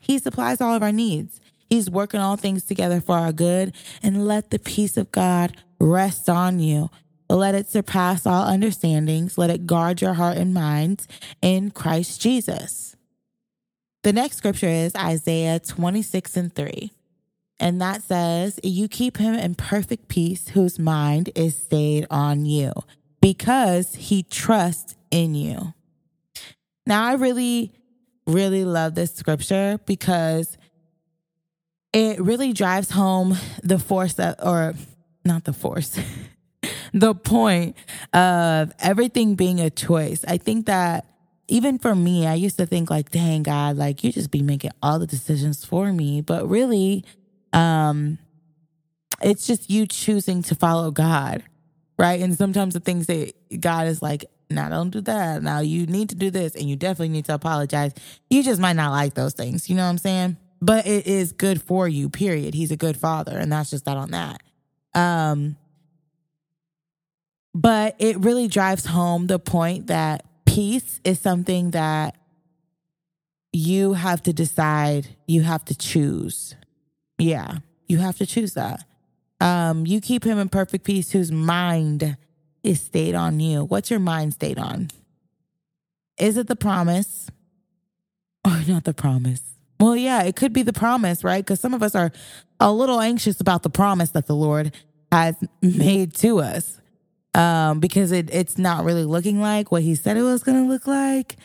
He 0.00 0.18
supplies 0.18 0.60
all 0.60 0.74
of 0.74 0.82
our 0.82 0.92
needs. 0.92 1.40
He's 1.68 1.90
working 1.90 2.20
all 2.20 2.36
things 2.36 2.64
together 2.64 3.00
for 3.00 3.16
our 3.16 3.32
good, 3.32 3.74
and 4.02 4.26
let 4.26 4.50
the 4.50 4.58
peace 4.58 4.96
of 4.96 5.10
God 5.10 5.56
rest 5.80 6.28
on 6.28 6.60
you. 6.60 6.90
Let 7.34 7.56
it 7.56 7.68
surpass 7.68 8.26
all 8.26 8.44
understandings. 8.44 9.36
Let 9.36 9.50
it 9.50 9.66
guard 9.66 10.00
your 10.00 10.14
heart 10.14 10.36
and 10.36 10.54
minds 10.54 11.08
in 11.42 11.72
Christ 11.72 12.20
Jesus. 12.20 12.94
The 14.04 14.12
next 14.12 14.36
scripture 14.36 14.68
is 14.68 14.94
Isaiah 14.94 15.58
26 15.58 16.36
and 16.36 16.54
3. 16.54 16.92
And 17.58 17.80
that 17.80 18.02
says, 18.02 18.60
You 18.62 18.86
keep 18.86 19.16
him 19.16 19.34
in 19.34 19.56
perfect 19.56 20.06
peace 20.06 20.48
whose 20.48 20.78
mind 20.78 21.30
is 21.34 21.56
stayed 21.56 22.06
on 22.08 22.44
you 22.44 22.72
because 23.20 23.96
he 23.96 24.22
trusts 24.22 24.94
in 25.10 25.34
you. 25.34 25.74
Now, 26.86 27.04
I 27.04 27.14
really, 27.14 27.72
really 28.28 28.64
love 28.64 28.94
this 28.94 29.12
scripture 29.12 29.80
because 29.86 30.56
it 31.92 32.20
really 32.20 32.52
drives 32.52 32.90
home 32.90 33.36
the 33.64 33.80
force 33.80 34.14
that, 34.14 34.44
or 34.44 34.74
not 35.24 35.44
the 35.44 35.52
force, 35.52 35.98
the 36.92 37.14
point 37.14 37.76
of 38.12 38.72
everything 38.78 39.34
being 39.34 39.60
a 39.60 39.70
choice. 39.70 40.24
I 40.26 40.38
think 40.38 40.66
that 40.66 41.06
even 41.48 41.78
for 41.78 41.94
me, 41.94 42.26
I 42.26 42.34
used 42.34 42.56
to 42.58 42.66
think 42.66 42.90
like, 42.90 43.10
dang 43.10 43.42
God, 43.42 43.76
like 43.76 44.02
you 44.02 44.12
just 44.12 44.30
be 44.30 44.42
making 44.42 44.70
all 44.82 44.98
the 44.98 45.06
decisions 45.06 45.64
for 45.64 45.92
me. 45.92 46.20
But 46.20 46.48
really, 46.48 47.04
um, 47.52 48.18
it's 49.22 49.46
just 49.46 49.70
you 49.70 49.86
choosing 49.86 50.42
to 50.44 50.54
follow 50.54 50.90
God, 50.90 51.42
right? 51.98 52.20
And 52.20 52.36
sometimes 52.36 52.74
the 52.74 52.80
things 52.80 53.06
that 53.06 53.32
God 53.60 53.86
is 53.86 54.02
like, 54.02 54.24
now 54.50 54.68
don't 54.68 54.90
do 54.90 55.00
that. 55.02 55.42
Now 55.42 55.60
you 55.60 55.86
need 55.86 56.10
to 56.10 56.14
do 56.14 56.30
this 56.30 56.54
and 56.54 56.68
you 56.68 56.76
definitely 56.76 57.10
need 57.10 57.24
to 57.26 57.34
apologize. 57.34 57.92
You 58.30 58.42
just 58.42 58.60
might 58.60 58.76
not 58.76 58.90
like 58.90 59.14
those 59.14 59.34
things. 59.34 59.68
You 59.68 59.76
know 59.76 59.84
what 59.84 59.90
I'm 59.90 59.98
saying? 59.98 60.36
But 60.60 60.86
it 60.86 61.06
is 61.06 61.32
good 61.32 61.62
for 61.62 61.88
you, 61.88 62.08
period. 62.08 62.54
He's 62.54 62.70
a 62.70 62.76
good 62.76 62.96
father. 62.96 63.36
And 63.36 63.52
that's 63.52 63.70
just 63.70 63.84
that 63.84 63.96
on 63.96 64.10
that. 64.12 64.42
Um, 64.94 65.56
but 67.54 67.94
it 67.98 68.18
really 68.18 68.48
drives 68.48 68.86
home 68.86 69.28
the 69.28 69.38
point 69.38 69.86
that 69.86 70.24
peace 70.44 71.00
is 71.04 71.20
something 71.20 71.70
that 71.70 72.16
you 73.52 73.92
have 73.92 74.22
to 74.24 74.32
decide, 74.32 75.16
you 75.28 75.42
have 75.42 75.64
to 75.66 75.76
choose. 75.76 76.56
Yeah, 77.18 77.58
you 77.86 77.98
have 77.98 78.18
to 78.18 78.26
choose 78.26 78.54
that. 78.54 78.84
Um, 79.40 79.86
you 79.86 80.00
keep 80.00 80.24
him 80.24 80.38
in 80.38 80.48
perfect 80.48 80.84
peace 80.84 81.12
whose 81.12 81.30
mind 81.30 82.16
is 82.64 82.80
stayed 82.80 83.14
on 83.14 83.38
you. 83.38 83.64
What's 83.64 83.90
your 83.90 84.00
mind 84.00 84.34
stayed 84.34 84.58
on? 84.58 84.88
Is 86.18 86.36
it 86.36 86.48
the 86.48 86.56
promise 86.56 87.30
or 88.44 88.60
not 88.66 88.84
the 88.84 88.94
promise? 88.94 89.42
Well, 89.78 89.96
yeah, 89.96 90.22
it 90.22 90.34
could 90.34 90.52
be 90.52 90.62
the 90.62 90.72
promise, 90.72 91.22
right? 91.22 91.44
Because 91.44 91.60
some 91.60 91.74
of 91.74 91.82
us 91.82 91.94
are 91.94 92.10
a 92.58 92.72
little 92.72 93.00
anxious 93.00 93.40
about 93.40 93.62
the 93.62 93.70
promise 93.70 94.10
that 94.10 94.26
the 94.26 94.34
Lord 94.34 94.74
has 95.12 95.36
made 95.62 96.14
to 96.14 96.40
us 96.40 96.80
um, 97.34 97.80
because 97.80 98.12
it, 98.12 98.32
it's 98.32 98.58
not 98.58 98.84
really 98.84 99.04
looking 99.04 99.40
like 99.40 99.70
what 99.70 99.82
He 99.82 99.94
said 99.94 100.16
it 100.16 100.22
was 100.22 100.42
going 100.42 100.62
to 100.62 100.68
look 100.68 100.86
like. 100.86 101.36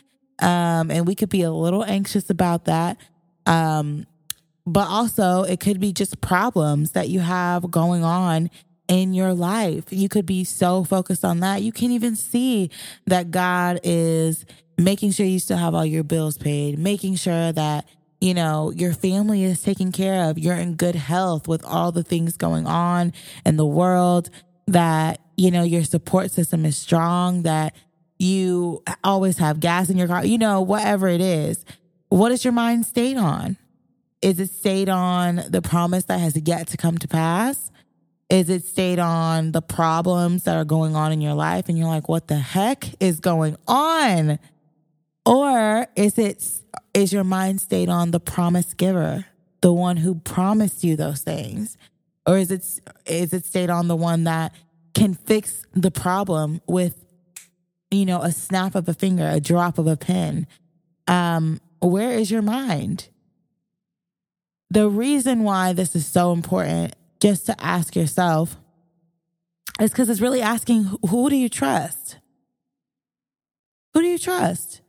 Um, 0.41 0.89
and 0.89 1.05
we 1.05 1.15
could 1.15 1.29
be 1.29 1.41
a 1.41 1.51
little 1.51 1.83
anxious 1.83 2.29
about 2.29 2.65
that. 2.65 2.97
Um, 3.45 4.05
but 4.65 4.87
also 4.87 5.43
it 5.43 5.59
could 5.59 5.79
be 5.79 5.91
just 5.91 6.21
problems 6.21 6.91
that 6.91 7.09
you 7.09 7.19
have 7.19 7.69
going 7.71 8.03
on 8.03 8.49
in 8.87 9.13
your 9.13 9.33
life. 9.33 9.85
You 9.89 10.09
could 10.09 10.25
be 10.25 10.43
so 10.43 10.83
focused 10.83 11.25
on 11.25 11.39
that. 11.41 11.61
You 11.61 11.71
can't 11.71 11.91
even 11.91 12.15
see 12.15 12.69
that 13.05 13.31
God 13.31 13.79
is 13.83 14.45
making 14.77 15.11
sure 15.11 15.25
you 15.25 15.39
still 15.39 15.57
have 15.57 15.75
all 15.75 15.85
your 15.85 16.03
bills 16.03 16.37
paid, 16.37 16.79
making 16.79 17.15
sure 17.15 17.51
that, 17.51 17.85
you 18.21 18.33
know, 18.33 18.71
your 18.71 18.93
family 18.93 19.43
is 19.43 19.61
taken 19.61 19.91
care 19.91 20.29
of, 20.29 20.37
you're 20.39 20.55
in 20.55 20.75
good 20.75 20.95
health 20.95 21.47
with 21.47 21.63
all 21.65 21.91
the 21.91 22.03
things 22.03 22.37
going 22.37 22.65
on 22.65 23.13
in 23.45 23.57
the 23.57 23.65
world, 23.65 24.29
that, 24.67 25.19
you 25.39 25.51
know, 25.51 25.63
your 25.63 25.85
support 25.85 26.31
system 26.31 26.65
is 26.65 26.77
strong, 26.77 27.43
that 27.43 27.73
you 28.17 28.83
always 29.05 29.37
have 29.37 29.61
gas 29.61 29.89
in 29.89 29.97
your 29.97 30.07
car, 30.07 30.25
you 30.25 30.37
know, 30.37 30.61
whatever 30.61 31.07
it 31.07 31.21
is. 31.21 31.63
What 32.09 32.33
is 32.33 32.43
your 32.43 32.51
mind 32.51 32.85
stayed 32.85 33.15
on? 33.15 33.55
Is 34.21 34.41
it 34.41 34.51
stayed 34.51 34.89
on 34.89 35.43
the 35.47 35.61
promise 35.61 36.03
that 36.05 36.19
has 36.19 36.35
yet 36.35 36.67
to 36.67 36.77
come 36.77 36.97
to 36.97 37.07
pass? 37.07 37.71
Is 38.29 38.49
it 38.49 38.65
stayed 38.65 38.99
on 38.99 39.53
the 39.53 39.61
problems 39.61 40.43
that 40.43 40.57
are 40.57 40.65
going 40.65 40.95
on 40.95 41.13
in 41.13 41.21
your 41.21 41.35
life 41.35 41.69
and 41.69 41.77
you're 41.77 41.87
like, 41.87 42.09
what 42.09 42.27
the 42.27 42.35
heck 42.35 43.01
is 43.01 43.21
going 43.21 43.55
on? 43.65 44.39
Or 45.25 45.87
is 45.95 46.17
it 46.17 46.45
is 46.93 47.13
your 47.13 47.23
mind 47.23 47.61
stayed 47.61 47.87
on 47.87 48.11
the 48.11 48.19
promise 48.19 48.73
giver, 48.73 49.25
the 49.61 49.71
one 49.71 49.97
who 49.97 50.15
promised 50.15 50.83
you 50.83 50.97
those 50.97 51.21
things? 51.21 51.77
Or 52.27 52.37
is 52.37 52.51
it 52.51 52.65
is 53.05 53.31
it 53.31 53.45
stayed 53.45 53.69
on 53.69 53.87
the 53.87 53.95
one 53.95 54.25
that 54.25 54.53
can 54.99 55.13
fix 55.13 55.65
the 55.73 55.91
problem 55.91 56.61
with 56.67 57.05
you 57.91 58.05
know 58.05 58.21
a 58.21 58.31
snap 58.31 58.75
of 58.75 58.87
a 58.89 58.93
finger, 58.93 59.27
a 59.27 59.39
drop 59.39 59.77
of 59.77 59.87
a 59.87 59.97
pen? 59.97 60.47
Um, 61.07 61.59
where 61.79 62.11
is 62.11 62.29
your 62.29 62.41
mind? 62.41 63.09
the 64.69 64.89
reason 64.89 65.43
why 65.43 65.73
this 65.73 65.95
is 65.95 66.05
so 66.05 66.31
important 66.31 66.95
just 67.19 67.45
to 67.47 67.55
ask 67.63 67.95
yourself 67.95 68.57
is 69.79 69.91
because 69.91 70.09
it's 70.09 70.21
really 70.21 70.41
asking 70.41 70.83
who 71.07 71.29
do 71.29 71.35
you 71.35 71.49
trust? 71.49 72.17
Who 73.93 74.01
do 74.01 74.07
you 74.07 74.19
trust? 74.19 74.81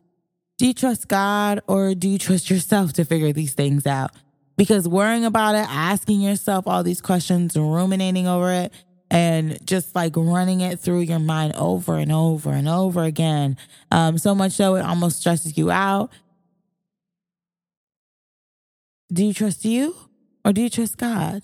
Do 0.58 0.66
you 0.66 0.74
trust 0.74 1.08
God 1.08 1.60
or 1.66 1.94
do 1.94 2.08
you 2.08 2.18
trust 2.18 2.50
yourself 2.50 2.92
to 2.94 3.04
figure 3.04 3.32
these 3.32 3.54
things 3.54 3.86
out? 3.86 4.10
Because 4.56 4.86
worrying 4.86 5.24
about 5.24 5.54
it, 5.54 5.66
asking 5.70 6.20
yourself 6.20 6.66
all 6.66 6.82
these 6.82 7.00
questions, 7.00 7.56
ruminating 7.56 8.26
over 8.26 8.52
it, 8.52 8.72
and 9.10 9.64
just 9.66 9.94
like 9.94 10.16
running 10.16 10.60
it 10.60 10.80
through 10.80 11.00
your 11.00 11.18
mind 11.18 11.54
over 11.56 11.96
and 11.96 12.12
over 12.12 12.50
and 12.50 12.68
over 12.68 13.02
again, 13.02 13.56
um, 13.90 14.18
so 14.18 14.34
much 14.34 14.52
so 14.52 14.76
it 14.76 14.82
almost 14.82 15.20
stresses 15.20 15.58
you 15.58 15.70
out 15.70 16.10
do 19.12 19.24
you 19.24 19.34
trust 19.34 19.64
you 19.64 19.96
or 20.44 20.52
do 20.52 20.62
you 20.62 20.70
trust 20.70 20.96
God? 20.96 21.42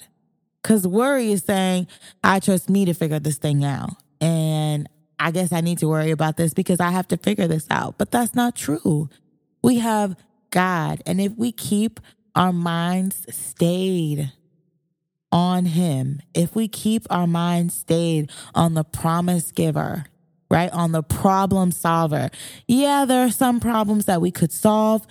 Because 0.62 0.86
worry 0.86 1.32
is 1.32 1.44
saying, 1.44 1.86
I 2.22 2.40
trust 2.40 2.70
me 2.70 2.84
to 2.84 2.94
figure 2.94 3.18
this 3.18 3.38
thing 3.38 3.64
out. 3.64 3.90
And 4.20 4.88
I 5.18 5.30
guess 5.30 5.52
I 5.52 5.60
need 5.60 5.78
to 5.78 5.88
worry 5.88 6.10
about 6.10 6.36
this 6.36 6.54
because 6.54 6.80
I 6.80 6.90
have 6.90 7.08
to 7.08 7.16
figure 7.16 7.46
this 7.46 7.66
out. 7.70 7.98
But 7.98 8.10
that's 8.10 8.34
not 8.34 8.56
true. 8.56 9.08
We 9.62 9.78
have 9.78 10.16
God. 10.50 11.02
And 11.06 11.20
if 11.20 11.32
we 11.36 11.52
keep 11.52 12.00
our 12.34 12.52
minds 12.52 13.26
stayed 13.34 14.32
on 15.36 15.66
Him, 15.66 16.22
if 16.32 16.56
we 16.56 16.66
keep 16.66 17.06
our 17.10 17.26
mind 17.26 17.70
stayed 17.70 18.30
on 18.54 18.72
the 18.72 18.84
promise 18.84 19.52
giver, 19.52 20.06
right? 20.50 20.72
On 20.72 20.92
the 20.92 21.02
problem 21.02 21.72
solver. 21.72 22.30
Yeah, 22.66 23.04
there 23.04 23.22
are 23.22 23.30
some 23.30 23.60
problems 23.60 24.06
that 24.06 24.22
we 24.22 24.30
could 24.30 24.50
solve, 24.50 25.06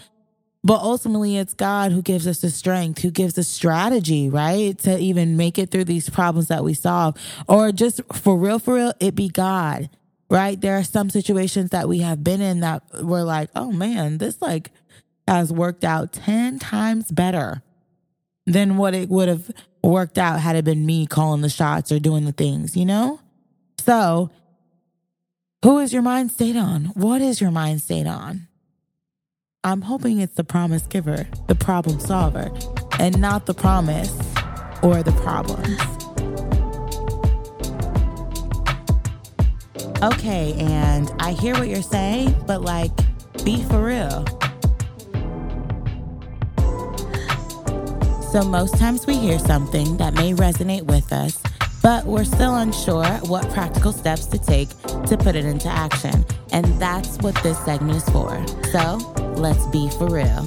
but 0.64 0.82
ultimately, 0.82 1.38
it's 1.38 1.54
God 1.54 1.92
who 1.92 2.02
gives 2.02 2.26
us 2.26 2.42
the 2.42 2.50
strength, 2.50 3.04
who 3.04 3.12
gives 3.12 3.36
the 3.36 3.44
strategy, 3.44 4.28
right? 4.28 4.76
To 4.80 4.98
even 4.98 5.38
make 5.38 5.60
it 5.60 5.70
through 5.70 5.84
these 5.84 6.10
problems 6.10 6.48
that 6.48 6.64
we 6.64 6.74
solve. 6.74 7.18
Or 7.48 7.72
just 7.72 8.02
for 8.12 8.36
real, 8.36 8.58
for 8.58 8.74
real, 8.74 8.94
it 9.00 9.14
be 9.14 9.30
God, 9.30 9.92
right? 10.28 10.60
There 10.60 10.76
are 10.76 10.84
some 10.84 11.12
situations 11.12 11.70
that 11.70 11.88
we 11.88 12.00
have 12.00 12.24
been 12.24 12.42
in 12.42 12.62
that 12.62 12.82
we're 13.00 13.22
like, 13.22 13.52
oh 13.56 13.72
man, 13.72 14.18
this 14.18 14.42
like 14.42 14.72
has 15.28 15.54
worked 15.54 15.84
out 15.84 16.14
10 16.14 16.58
times 16.58 17.12
better 17.12 17.62
than 18.46 18.78
what 18.78 18.94
it 18.94 19.10
would 19.10 19.28
have 19.28 19.52
worked 19.84 20.18
out 20.18 20.40
had 20.40 20.56
it 20.56 20.66
been 20.66 20.86
me 20.86 21.06
calling 21.06 21.42
the 21.42 21.50
shots 21.50 21.92
or 21.92 22.00
doing 22.00 22.26
the 22.26 22.32
things, 22.32 22.76
you 22.76 22.86
know? 22.86 23.20
So, 23.80 24.30
who 25.64 25.80
is 25.80 25.94
your 25.94 26.02
mind 26.02 26.32
state 26.32 26.56
on? 26.56 26.86
What 26.94 27.22
is 27.22 27.42
your 27.42 27.52
mind 27.52 27.82
state 27.82 28.08
on? 28.08 28.48
I'm 29.64 29.82
hoping 29.82 30.20
it's 30.20 30.36
the 30.36 30.44
promise 30.44 30.86
giver, 30.86 31.28
the 31.48 31.56
problem 31.56 32.00
solver, 32.00 32.52
and 33.00 33.20
not 33.20 33.48
the 33.48 33.54
promise 33.56 34.16
or 34.84 35.02
the 35.02 35.12
problems. 35.24 35.80
Okay, 40.04 40.54
and 40.60 41.12
I 41.20 41.32
hear 41.32 41.56
what 41.56 41.68
you're 41.68 41.82
saying, 41.82 42.36
but 42.46 42.62
like, 42.62 42.92
be 43.44 43.64
for 43.64 43.84
real. 43.84 44.24
So, 48.36 48.44
most 48.44 48.78
times 48.78 49.08
we 49.08 49.16
hear 49.16 49.40
something 49.40 49.96
that 49.96 50.14
may 50.14 50.34
resonate 50.34 50.82
with 50.82 51.14
us, 51.14 51.42
but 51.82 52.04
we're 52.06 52.26
still 52.26 52.56
unsure 52.56 53.06
what 53.30 53.50
practical 53.52 53.94
steps 53.94 54.26
to 54.26 54.38
take 54.38 54.68
to 55.06 55.16
put 55.16 55.38
it 55.38 55.46
into 55.46 55.70
action. 55.70 56.26
And 56.52 56.66
that's 56.78 57.18
what 57.20 57.34
this 57.44 57.58
segment 57.64 57.96
is 57.96 58.10
for. 58.10 58.46
So 58.74 58.98
let's 59.38 59.66
be 59.68 59.90
for 59.92 60.10
real. 60.10 60.44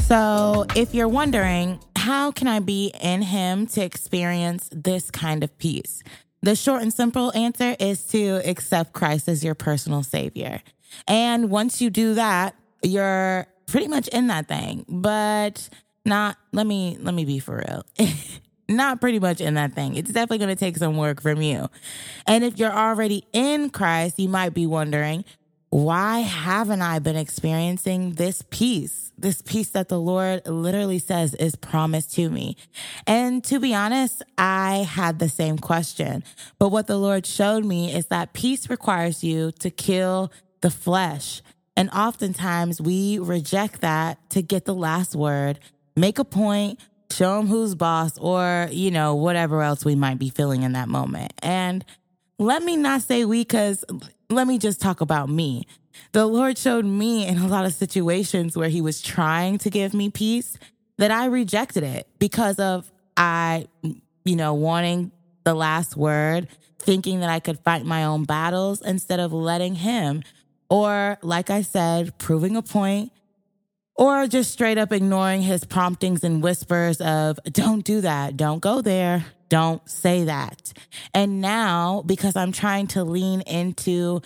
So, 0.00 0.66
if 0.74 0.96
you're 0.96 1.06
wondering, 1.06 1.78
how 1.94 2.32
can 2.32 2.48
I 2.48 2.58
be 2.58 2.92
in 3.00 3.22
Him 3.22 3.68
to 3.68 3.84
experience 3.84 4.68
this 4.72 5.12
kind 5.12 5.44
of 5.44 5.56
peace? 5.58 6.02
The 6.42 6.56
short 6.56 6.82
and 6.82 6.92
simple 6.92 7.32
answer 7.36 7.76
is 7.78 8.02
to 8.06 8.40
accept 8.44 8.94
Christ 8.94 9.28
as 9.28 9.44
your 9.44 9.54
personal 9.54 10.02
Savior. 10.02 10.60
And 11.06 11.50
once 11.50 11.80
you 11.80 11.88
do 11.88 12.14
that, 12.14 12.56
you're 12.82 13.46
pretty 13.66 13.88
much 13.88 14.08
in 14.08 14.26
that 14.28 14.48
thing. 14.48 14.84
But 14.88 15.68
not 16.04 16.36
let 16.52 16.66
me 16.66 16.96
let 17.00 17.14
me 17.14 17.24
be 17.24 17.38
for 17.38 17.62
real. 17.66 17.84
not 18.68 19.00
pretty 19.00 19.18
much 19.18 19.40
in 19.40 19.54
that 19.54 19.74
thing. 19.74 19.94
It's 19.94 20.10
definitely 20.10 20.38
going 20.38 20.56
to 20.56 20.56
take 20.56 20.76
some 20.76 20.96
work 20.96 21.20
from 21.20 21.42
you. 21.42 21.68
And 22.26 22.44
if 22.44 22.58
you're 22.58 22.72
already 22.72 23.24
in 23.32 23.70
Christ, 23.70 24.18
you 24.18 24.28
might 24.28 24.54
be 24.54 24.66
wondering, 24.66 25.24
why 25.74 26.20
haven't 26.20 26.82
I 26.82 27.00
been 27.00 27.16
experiencing 27.16 28.12
this 28.12 28.44
peace? 28.50 29.12
This 29.18 29.42
peace 29.42 29.70
that 29.70 29.88
the 29.88 30.00
Lord 30.00 30.46
literally 30.46 31.00
says 31.00 31.34
is 31.34 31.56
promised 31.56 32.14
to 32.14 32.30
me. 32.30 32.56
And 33.06 33.42
to 33.44 33.58
be 33.58 33.74
honest, 33.74 34.22
I 34.38 34.86
had 34.88 35.18
the 35.18 35.28
same 35.28 35.58
question. 35.58 36.22
But 36.58 36.68
what 36.68 36.86
the 36.86 36.96
Lord 36.96 37.26
showed 37.26 37.64
me 37.64 37.92
is 37.92 38.06
that 38.06 38.32
peace 38.32 38.70
requires 38.70 39.24
you 39.24 39.50
to 39.58 39.70
kill 39.70 40.32
the 40.60 40.70
flesh. 40.70 41.42
And 41.76 41.90
oftentimes 41.90 42.80
we 42.80 43.18
reject 43.18 43.80
that 43.80 44.30
to 44.30 44.42
get 44.42 44.64
the 44.64 44.74
last 44.74 45.16
word, 45.16 45.58
make 45.96 46.18
a 46.18 46.24
point, 46.24 46.80
show 47.10 47.36
them 47.36 47.46
who's 47.46 47.74
boss, 47.74 48.18
or, 48.18 48.68
you 48.70 48.90
know, 48.90 49.14
whatever 49.14 49.62
else 49.62 49.84
we 49.84 49.94
might 49.94 50.18
be 50.18 50.30
feeling 50.30 50.62
in 50.62 50.72
that 50.72 50.88
moment. 50.88 51.32
And 51.42 51.84
let 52.38 52.62
me 52.62 52.76
not 52.76 53.02
say 53.02 53.24
we, 53.24 53.42
because 53.42 53.84
let 54.30 54.46
me 54.46 54.58
just 54.58 54.80
talk 54.80 55.00
about 55.00 55.28
me. 55.28 55.66
The 56.12 56.26
Lord 56.26 56.58
showed 56.58 56.84
me 56.84 57.26
in 57.26 57.38
a 57.38 57.46
lot 57.46 57.64
of 57.64 57.74
situations 57.74 58.56
where 58.56 58.68
He 58.68 58.80
was 58.80 59.00
trying 59.00 59.58
to 59.58 59.70
give 59.70 59.94
me 59.94 60.10
peace 60.10 60.56
that 60.98 61.10
I 61.10 61.26
rejected 61.26 61.82
it 61.82 62.08
because 62.18 62.58
of 62.58 62.90
I, 63.16 63.68
you 64.24 64.36
know, 64.36 64.54
wanting 64.54 65.12
the 65.44 65.54
last 65.54 65.96
word, 65.96 66.48
thinking 66.80 67.20
that 67.20 67.30
I 67.30 67.38
could 67.38 67.58
fight 67.60 67.84
my 67.84 68.04
own 68.04 68.24
battles 68.24 68.80
instead 68.82 69.20
of 69.20 69.32
letting 69.32 69.76
Him. 69.76 70.22
Or, 70.68 71.18
like 71.22 71.50
I 71.50 71.62
said, 71.62 72.18
proving 72.18 72.56
a 72.56 72.62
point 72.62 73.12
or 73.96 74.26
just 74.26 74.52
straight 74.52 74.78
up 74.78 74.92
ignoring 74.92 75.42
his 75.42 75.64
promptings 75.64 76.24
and 76.24 76.42
whispers 76.42 77.00
of, 77.00 77.38
don't 77.44 77.84
do 77.84 78.00
that, 78.00 78.36
don't 78.36 78.60
go 78.60 78.80
there, 78.80 79.24
don't 79.48 79.88
say 79.88 80.24
that. 80.24 80.72
And 81.12 81.40
now, 81.40 82.02
because 82.04 82.34
I'm 82.36 82.52
trying 82.52 82.88
to 82.88 83.04
lean 83.04 83.42
into 83.42 84.20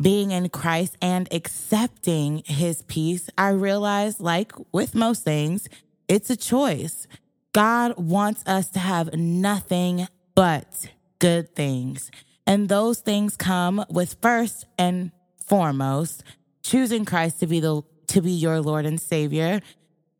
being 0.00 0.30
in 0.30 0.48
Christ 0.48 0.96
and 1.02 1.28
accepting 1.32 2.42
his 2.46 2.82
peace, 2.82 3.28
I 3.36 3.50
realize, 3.50 4.20
like 4.20 4.52
with 4.72 4.94
most 4.94 5.22
things, 5.24 5.68
it's 6.08 6.30
a 6.30 6.36
choice. 6.36 7.06
God 7.52 7.98
wants 7.98 8.42
us 8.46 8.70
to 8.70 8.78
have 8.78 9.12
nothing 9.14 10.08
but 10.34 10.88
good 11.18 11.54
things. 11.54 12.10
And 12.46 12.68
those 12.68 13.00
things 13.00 13.36
come 13.36 13.84
with 13.90 14.16
first 14.22 14.64
and 14.78 15.12
foremost 15.46 16.24
choosing 16.62 17.04
Christ 17.04 17.40
to 17.40 17.46
be 17.46 17.60
the 17.60 17.82
to 18.10 18.22
be 18.22 18.32
your 18.32 18.60
Lord 18.60 18.86
and 18.86 19.00
Savior, 19.00 19.60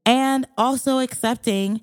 and 0.05 0.47
also 0.57 0.99
accepting 0.99 1.81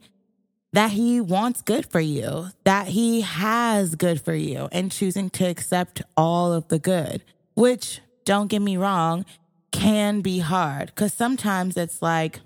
that 0.74 0.92
He 0.92 1.22
wants 1.22 1.62
good 1.62 1.90
for 1.90 2.00
you, 2.00 2.48
that 2.64 2.88
He 2.88 3.22
has 3.22 3.96
good 3.96 4.22
for 4.22 4.34
you, 4.34 4.68
and 4.72 4.92
choosing 4.92 5.30
to 5.32 5.46
accept 5.46 6.02
all 6.16 6.52
of 6.54 6.68
the 6.68 6.80
good, 6.80 7.24
which, 7.54 8.02
don't 8.26 8.48
get 8.48 8.62
me 8.62 8.78
wrong, 8.78 9.26
can 9.72 10.22
be 10.22 10.40
hard. 10.40 10.88
Because 10.88 11.14
sometimes 11.14 11.78
it's 11.78 12.02
like, 12.02 12.42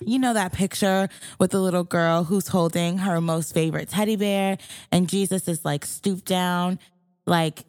you 0.00 0.18
know 0.18 0.34
that 0.34 0.52
picture 0.52 1.08
with 1.38 1.50
the 1.52 1.60
little 1.60 1.84
girl 1.84 2.24
who's 2.24 2.48
holding 2.48 2.98
her 2.98 3.20
most 3.20 3.54
favorite 3.54 3.88
teddy 3.88 4.16
bear 4.16 4.58
and 4.92 5.08
Jesus 5.08 5.48
is 5.48 5.64
like 5.64 5.86
stooped 5.86 6.26
down 6.26 6.78
like 7.26 7.64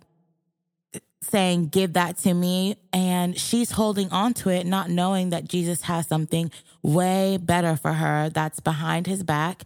saying, 1.21 1.67
Give 1.67 1.93
that 1.93 2.17
to 2.19 2.33
me. 2.33 2.77
And 2.93 3.37
she's 3.37 3.71
holding 3.71 4.11
on 4.11 4.33
to 4.35 4.49
it, 4.49 4.65
not 4.65 4.89
knowing 4.89 5.29
that 5.31 5.47
Jesus 5.47 5.83
has 5.83 6.07
something 6.07 6.51
way 6.81 7.37
better 7.37 7.75
for 7.75 7.93
her 7.93 8.29
that's 8.29 8.59
behind 8.59 9.07
his 9.07 9.23
back 9.23 9.63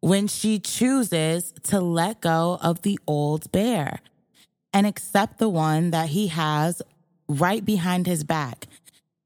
when 0.00 0.26
she 0.26 0.58
chooses 0.58 1.52
to 1.64 1.80
let 1.80 2.20
go 2.20 2.58
of 2.62 2.82
the 2.82 2.98
old 3.06 3.50
bear 3.52 4.00
and 4.72 4.86
accept 4.86 5.38
the 5.38 5.48
one 5.48 5.90
that 5.90 6.10
he 6.10 6.28
has 6.28 6.80
right 7.28 7.64
behind 7.64 8.06
his 8.06 8.24
back. 8.24 8.66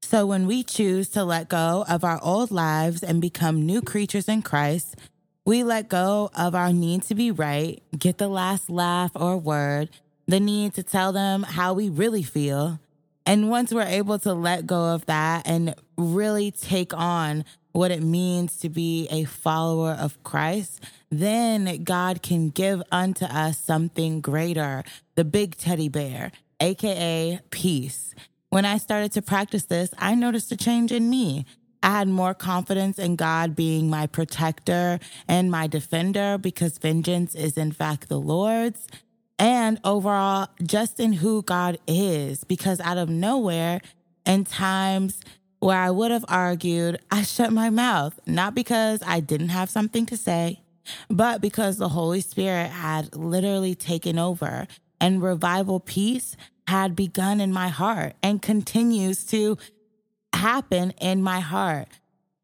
So 0.01 0.25
when 0.25 0.45
we 0.45 0.63
choose 0.63 1.09
to 1.09 1.23
let 1.23 1.49
go 1.49 1.85
of 1.89 2.03
our 2.03 2.21
old 2.21 2.51
lives 2.51 3.01
and 3.03 3.21
become 3.21 3.65
new 3.65 3.81
creatures 3.81 4.27
in 4.27 4.41
Christ, 4.41 4.95
we 5.45 5.63
let 5.63 5.89
go 5.89 6.29
of 6.35 6.55
our 6.55 6.73
need 6.73 7.03
to 7.03 7.15
be 7.15 7.31
right, 7.31 7.81
get 7.97 8.17
the 8.17 8.27
last 8.27 8.69
laugh 8.69 9.11
or 9.15 9.37
word, 9.37 9.89
the 10.27 10.39
need 10.39 10.73
to 10.75 10.83
tell 10.83 11.11
them 11.11 11.43
how 11.43 11.73
we 11.73 11.89
really 11.89 12.23
feel. 12.23 12.79
And 13.25 13.49
once 13.49 13.73
we're 13.73 13.81
able 13.83 14.19
to 14.19 14.33
let 14.33 14.67
go 14.67 14.93
of 14.93 15.05
that 15.07 15.47
and 15.47 15.75
really 15.97 16.51
take 16.51 16.93
on 16.93 17.43
what 17.71 17.91
it 17.91 18.01
means 18.01 18.57
to 18.57 18.69
be 18.69 19.07
a 19.11 19.25
follower 19.25 19.91
of 19.91 20.21
Christ, 20.23 20.81
then 21.11 21.83
God 21.83 22.21
can 22.21 22.49
give 22.49 22.81
unto 22.91 23.25
us 23.25 23.57
something 23.57 24.21
greater, 24.21 24.83
the 25.15 25.25
big 25.25 25.57
teddy 25.57 25.89
bear, 25.89 26.31
AKA 26.59 27.41
peace. 27.49 28.15
When 28.49 28.63
I 28.63 28.77
started 28.77 29.11
to 29.13 29.21
practice 29.21 29.65
this, 29.65 29.93
I 29.97 30.15
noticed 30.15 30.51
a 30.51 30.57
change 30.57 30.91
in 30.91 31.09
me. 31.09 31.45
I 31.83 31.89
had 31.89 32.07
more 32.07 32.33
confidence 32.33 32.97
in 32.97 33.15
God 33.15 33.55
being 33.55 33.89
my 33.89 34.07
protector 34.07 34.99
and 35.27 35.51
my 35.51 35.67
defender 35.67 36.37
because 36.37 36.77
vengeance 36.77 37.35
is 37.35 37.57
in 37.57 37.71
fact 37.71 38.07
the 38.07 38.19
Lord's 38.19 38.87
and 39.37 39.79
overall 39.83 40.47
just 40.63 40.99
in 40.99 41.13
who 41.13 41.41
God 41.43 41.77
is. 41.87 42.43
Because 42.43 42.79
out 42.79 42.97
of 42.97 43.09
nowhere, 43.09 43.81
in 44.25 44.43
times 44.43 45.21
where 45.59 45.77
I 45.77 45.91
would 45.91 46.11
have 46.11 46.25
argued, 46.27 46.99
I 47.11 47.23
shut 47.23 47.51
my 47.51 47.69
mouth, 47.69 48.19
not 48.25 48.55
because 48.55 49.01
I 49.05 49.19
didn't 49.19 49.49
have 49.49 49.69
something 49.69 50.05
to 50.07 50.17
say, 50.17 50.61
but 51.09 51.41
because 51.41 51.77
the 51.77 51.89
Holy 51.89 52.21
Spirit 52.21 52.69
had 52.69 53.15
literally 53.15 53.75
taken 53.75 54.19
over 54.19 54.67
and 54.99 55.21
revival 55.21 55.79
peace 55.79 56.35
had 56.67 56.95
begun 56.95 57.39
in 57.39 57.53
my 57.53 57.67
heart 57.67 58.13
and 58.23 58.41
continues 58.41 59.23
to 59.25 59.57
happen 60.33 60.91
in 61.01 61.21
my 61.21 61.39
heart. 61.39 61.87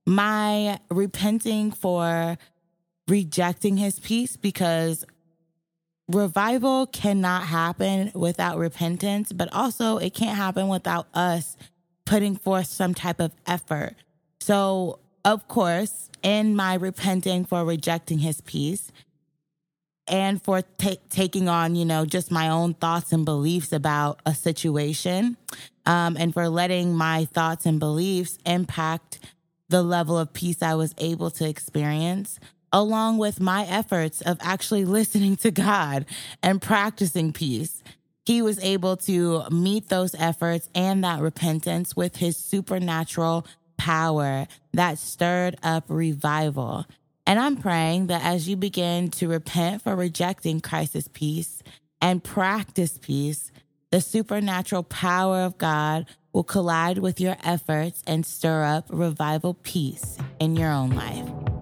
My 0.05 0.79
repenting 0.89 1.71
for 1.71 2.37
rejecting 3.07 3.77
his 3.77 3.99
peace 3.99 4.37
because 4.37 5.05
revival 6.07 6.87
cannot 6.87 7.43
happen 7.43 8.11
without 8.13 8.57
repentance, 8.57 9.31
but 9.31 9.51
also 9.53 9.97
it 9.97 10.13
can't 10.13 10.37
happen 10.37 10.67
without 10.67 11.07
us 11.13 11.57
putting 12.05 12.35
forth 12.35 12.67
some 12.67 12.93
type 12.93 13.19
of 13.19 13.31
effort. 13.45 13.95
So, 14.39 14.99
of 15.23 15.47
course, 15.47 16.09
in 16.23 16.55
my 16.55 16.75
repenting 16.75 17.45
for 17.45 17.63
rejecting 17.63 18.19
his 18.19 18.41
peace 18.41 18.91
and 20.07 20.41
for 20.41 20.61
t- 20.61 20.99
taking 21.09 21.47
on, 21.47 21.75
you 21.75 21.85
know, 21.85 22.05
just 22.05 22.31
my 22.31 22.49
own 22.49 22.73
thoughts 22.73 23.13
and 23.13 23.23
beliefs 23.23 23.71
about 23.71 24.19
a 24.25 24.33
situation, 24.33 25.37
um, 25.85 26.17
and 26.19 26.33
for 26.33 26.49
letting 26.49 26.93
my 26.93 27.25
thoughts 27.25 27.65
and 27.65 27.79
beliefs 27.79 28.37
impact 28.45 29.19
the 29.69 29.81
level 29.81 30.17
of 30.17 30.33
peace 30.33 30.61
I 30.61 30.75
was 30.75 30.93
able 30.97 31.31
to 31.31 31.47
experience 31.47 32.39
along 32.73 33.17
with 33.17 33.39
my 33.39 33.65
efforts 33.65 34.21
of 34.21 34.37
actually 34.41 34.85
listening 34.85 35.35
to 35.37 35.51
God 35.51 36.05
and 36.41 36.61
practicing 36.61 37.33
peace. 37.33 37.83
He 38.25 38.41
was 38.41 38.59
able 38.59 38.97
to 38.97 39.43
meet 39.49 39.89
those 39.89 40.15
efforts 40.15 40.69
and 40.75 41.03
that 41.03 41.21
repentance 41.21 41.95
with 41.95 42.17
his 42.17 42.37
supernatural 42.37 43.45
power 43.77 44.47
that 44.73 44.99
stirred 44.99 45.57
up 45.63 45.85
revival. 45.87 46.85
And 47.25 47.39
I'm 47.39 47.57
praying 47.57 48.07
that 48.07 48.23
as 48.23 48.47
you 48.47 48.55
begin 48.55 49.09
to 49.11 49.27
repent 49.27 49.81
for 49.81 49.95
rejecting 49.95 50.61
Christ's 50.61 51.09
peace 51.11 51.63
and 51.99 52.23
practice 52.23 52.99
peace, 53.01 53.51
the 53.89 54.01
supernatural 54.01 54.83
power 54.83 55.41
of 55.41 55.57
God 55.57 56.05
will 56.33 56.43
collide 56.43 56.99
with 56.99 57.19
your 57.19 57.37
efforts 57.43 58.01
and 58.07 58.25
stir 58.25 58.63
up 58.63 58.85
revival 58.89 59.55
peace 59.55 60.17
in 60.39 60.55
your 60.55 60.71
own 60.71 60.91
life. 60.91 61.60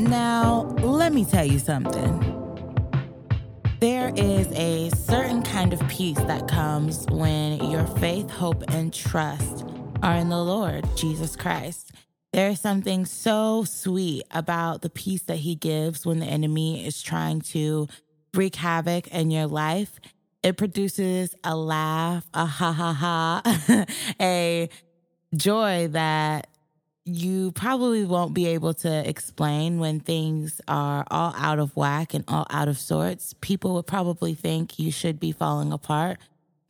Now, 0.00 0.62
let 0.80 1.12
me 1.12 1.26
tell 1.26 1.44
you 1.44 1.58
something. 1.58 2.26
There 3.80 4.12
is 4.16 4.50
a 4.52 4.88
certain 4.90 5.42
kind 5.42 5.74
of 5.74 5.88
peace 5.88 6.16
that 6.16 6.48
comes 6.48 7.06
when 7.10 7.62
your 7.70 7.86
faith, 7.86 8.30
hope, 8.30 8.64
and 8.68 8.94
trust 8.94 9.66
are 10.02 10.16
in 10.16 10.30
the 10.30 10.42
Lord 10.42 10.86
Jesus 10.96 11.36
Christ. 11.36 11.92
There's 12.32 12.60
something 12.60 13.04
so 13.04 13.64
sweet 13.64 14.22
about 14.30 14.80
the 14.80 14.88
peace 14.88 15.22
that 15.24 15.38
he 15.38 15.54
gives 15.54 16.06
when 16.06 16.20
the 16.20 16.26
enemy 16.26 16.86
is 16.86 17.02
trying 17.02 17.42
to 17.52 17.86
wreak 18.32 18.56
havoc 18.56 19.08
in 19.08 19.30
your 19.30 19.48
life. 19.48 20.00
It 20.42 20.56
produces 20.56 21.34
a 21.44 21.54
laugh, 21.54 22.26
a 22.32 22.46
ha 22.46 22.72
ha 22.72 22.92
ha, 22.94 23.86
a 24.20 24.70
joy 25.34 25.88
that 25.88 26.49
you 27.04 27.52
probably 27.52 28.04
won't 28.04 28.34
be 28.34 28.46
able 28.48 28.74
to 28.74 29.08
explain 29.08 29.78
when 29.78 30.00
things 30.00 30.60
are 30.68 31.04
all 31.10 31.34
out 31.36 31.58
of 31.58 31.74
whack 31.76 32.14
and 32.14 32.24
all 32.28 32.46
out 32.50 32.68
of 32.68 32.78
sorts. 32.78 33.34
People 33.40 33.74
would 33.74 33.86
probably 33.86 34.34
think 34.34 34.78
you 34.78 34.92
should 34.92 35.18
be 35.18 35.32
falling 35.32 35.72
apart. 35.72 36.18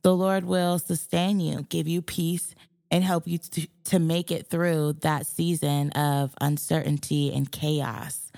The 0.03 0.15
Lord 0.15 0.45
will 0.45 0.79
sustain 0.79 1.41
you, 1.41 1.67
give 1.69 1.89
you 1.89 2.01
peace, 2.01 2.55
and 2.91 3.05
help 3.05 3.27
you 3.27 3.39
to, 3.39 3.69
to 3.85 3.99
make 3.99 4.31
it 4.31 4.47
through 4.47 4.95
that 5.01 5.27
season 5.27 5.91
of 5.91 6.35
uncertainty 6.41 7.33
and 7.35 7.51
chaos. 7.51 8.33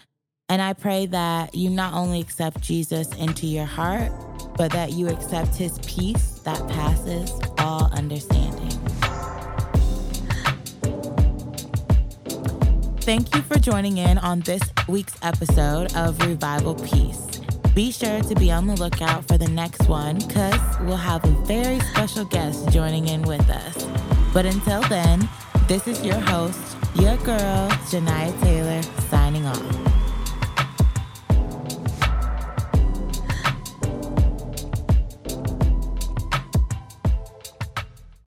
And 0.49 0.61
I 0.61 0.75
pray 0.75 1.07
that 1.07 1.55
you 1.55 1.71
not 1.71 1.95
only 1.95 2.21
accept 2.21 2.61
Jesus 2.61 3.15
into 3.15 3.47
your 3.47 3.65
heart, 3.65 4.13
but 4.57 4.73
that 4.73 4.93
you 4.93 5.09
accept 5.09 5.55
his 5.55 5.79
peace 5.79 6.41
that 6.41 6.59
passes 6.69 7.33
all 7.59 7.91
understanding. 7.93 8.62
Thank 13.03 13.35
you 13.35 13.43
for 13.43 13.59
joining 13.59 13.99
in 13.99 14.17
on 14.19 14.41
this 14.41 14.63
week's 14.87 15.17
episode 15.23 15.93
of 15.97 16.25
Revival 16.25 16.77
Peace. 16.77 17.41
Be 17.75 17.91
sure 17.91 18.21
to 18.21 18.35
be 18.37 18.53
on 18.53 18.69
the 18.69 18.77
lookout 18.77 19.27
for 19.27 19.37
the 19.37 19.49
next 19.49 19.89
one 19.89 20.21
because 20.21 20.79
we'll 20.83 20.95
have 20.95 21.25
a 21.25 21.31
very 21.45 21.81
special 21.81 22.25
guest 22.25 22.69
joining 22.71 23.09
in 23.09 23.23
with 23.23 23.51
us. 23.51 23.89
But 24.33 24.47
until 24.47 24.83
then, 24.83 25.29
this 25.67 25.89
is 25.89 26.05
your 26.05 26.21
host, 26.21 26.77
your 26.95 27.17
girl, 27.17 27.69
Janiyah 27.91 28.41
Taylor, 28.41 28.83
signing 29.11 29.47
off. 29.47 29.92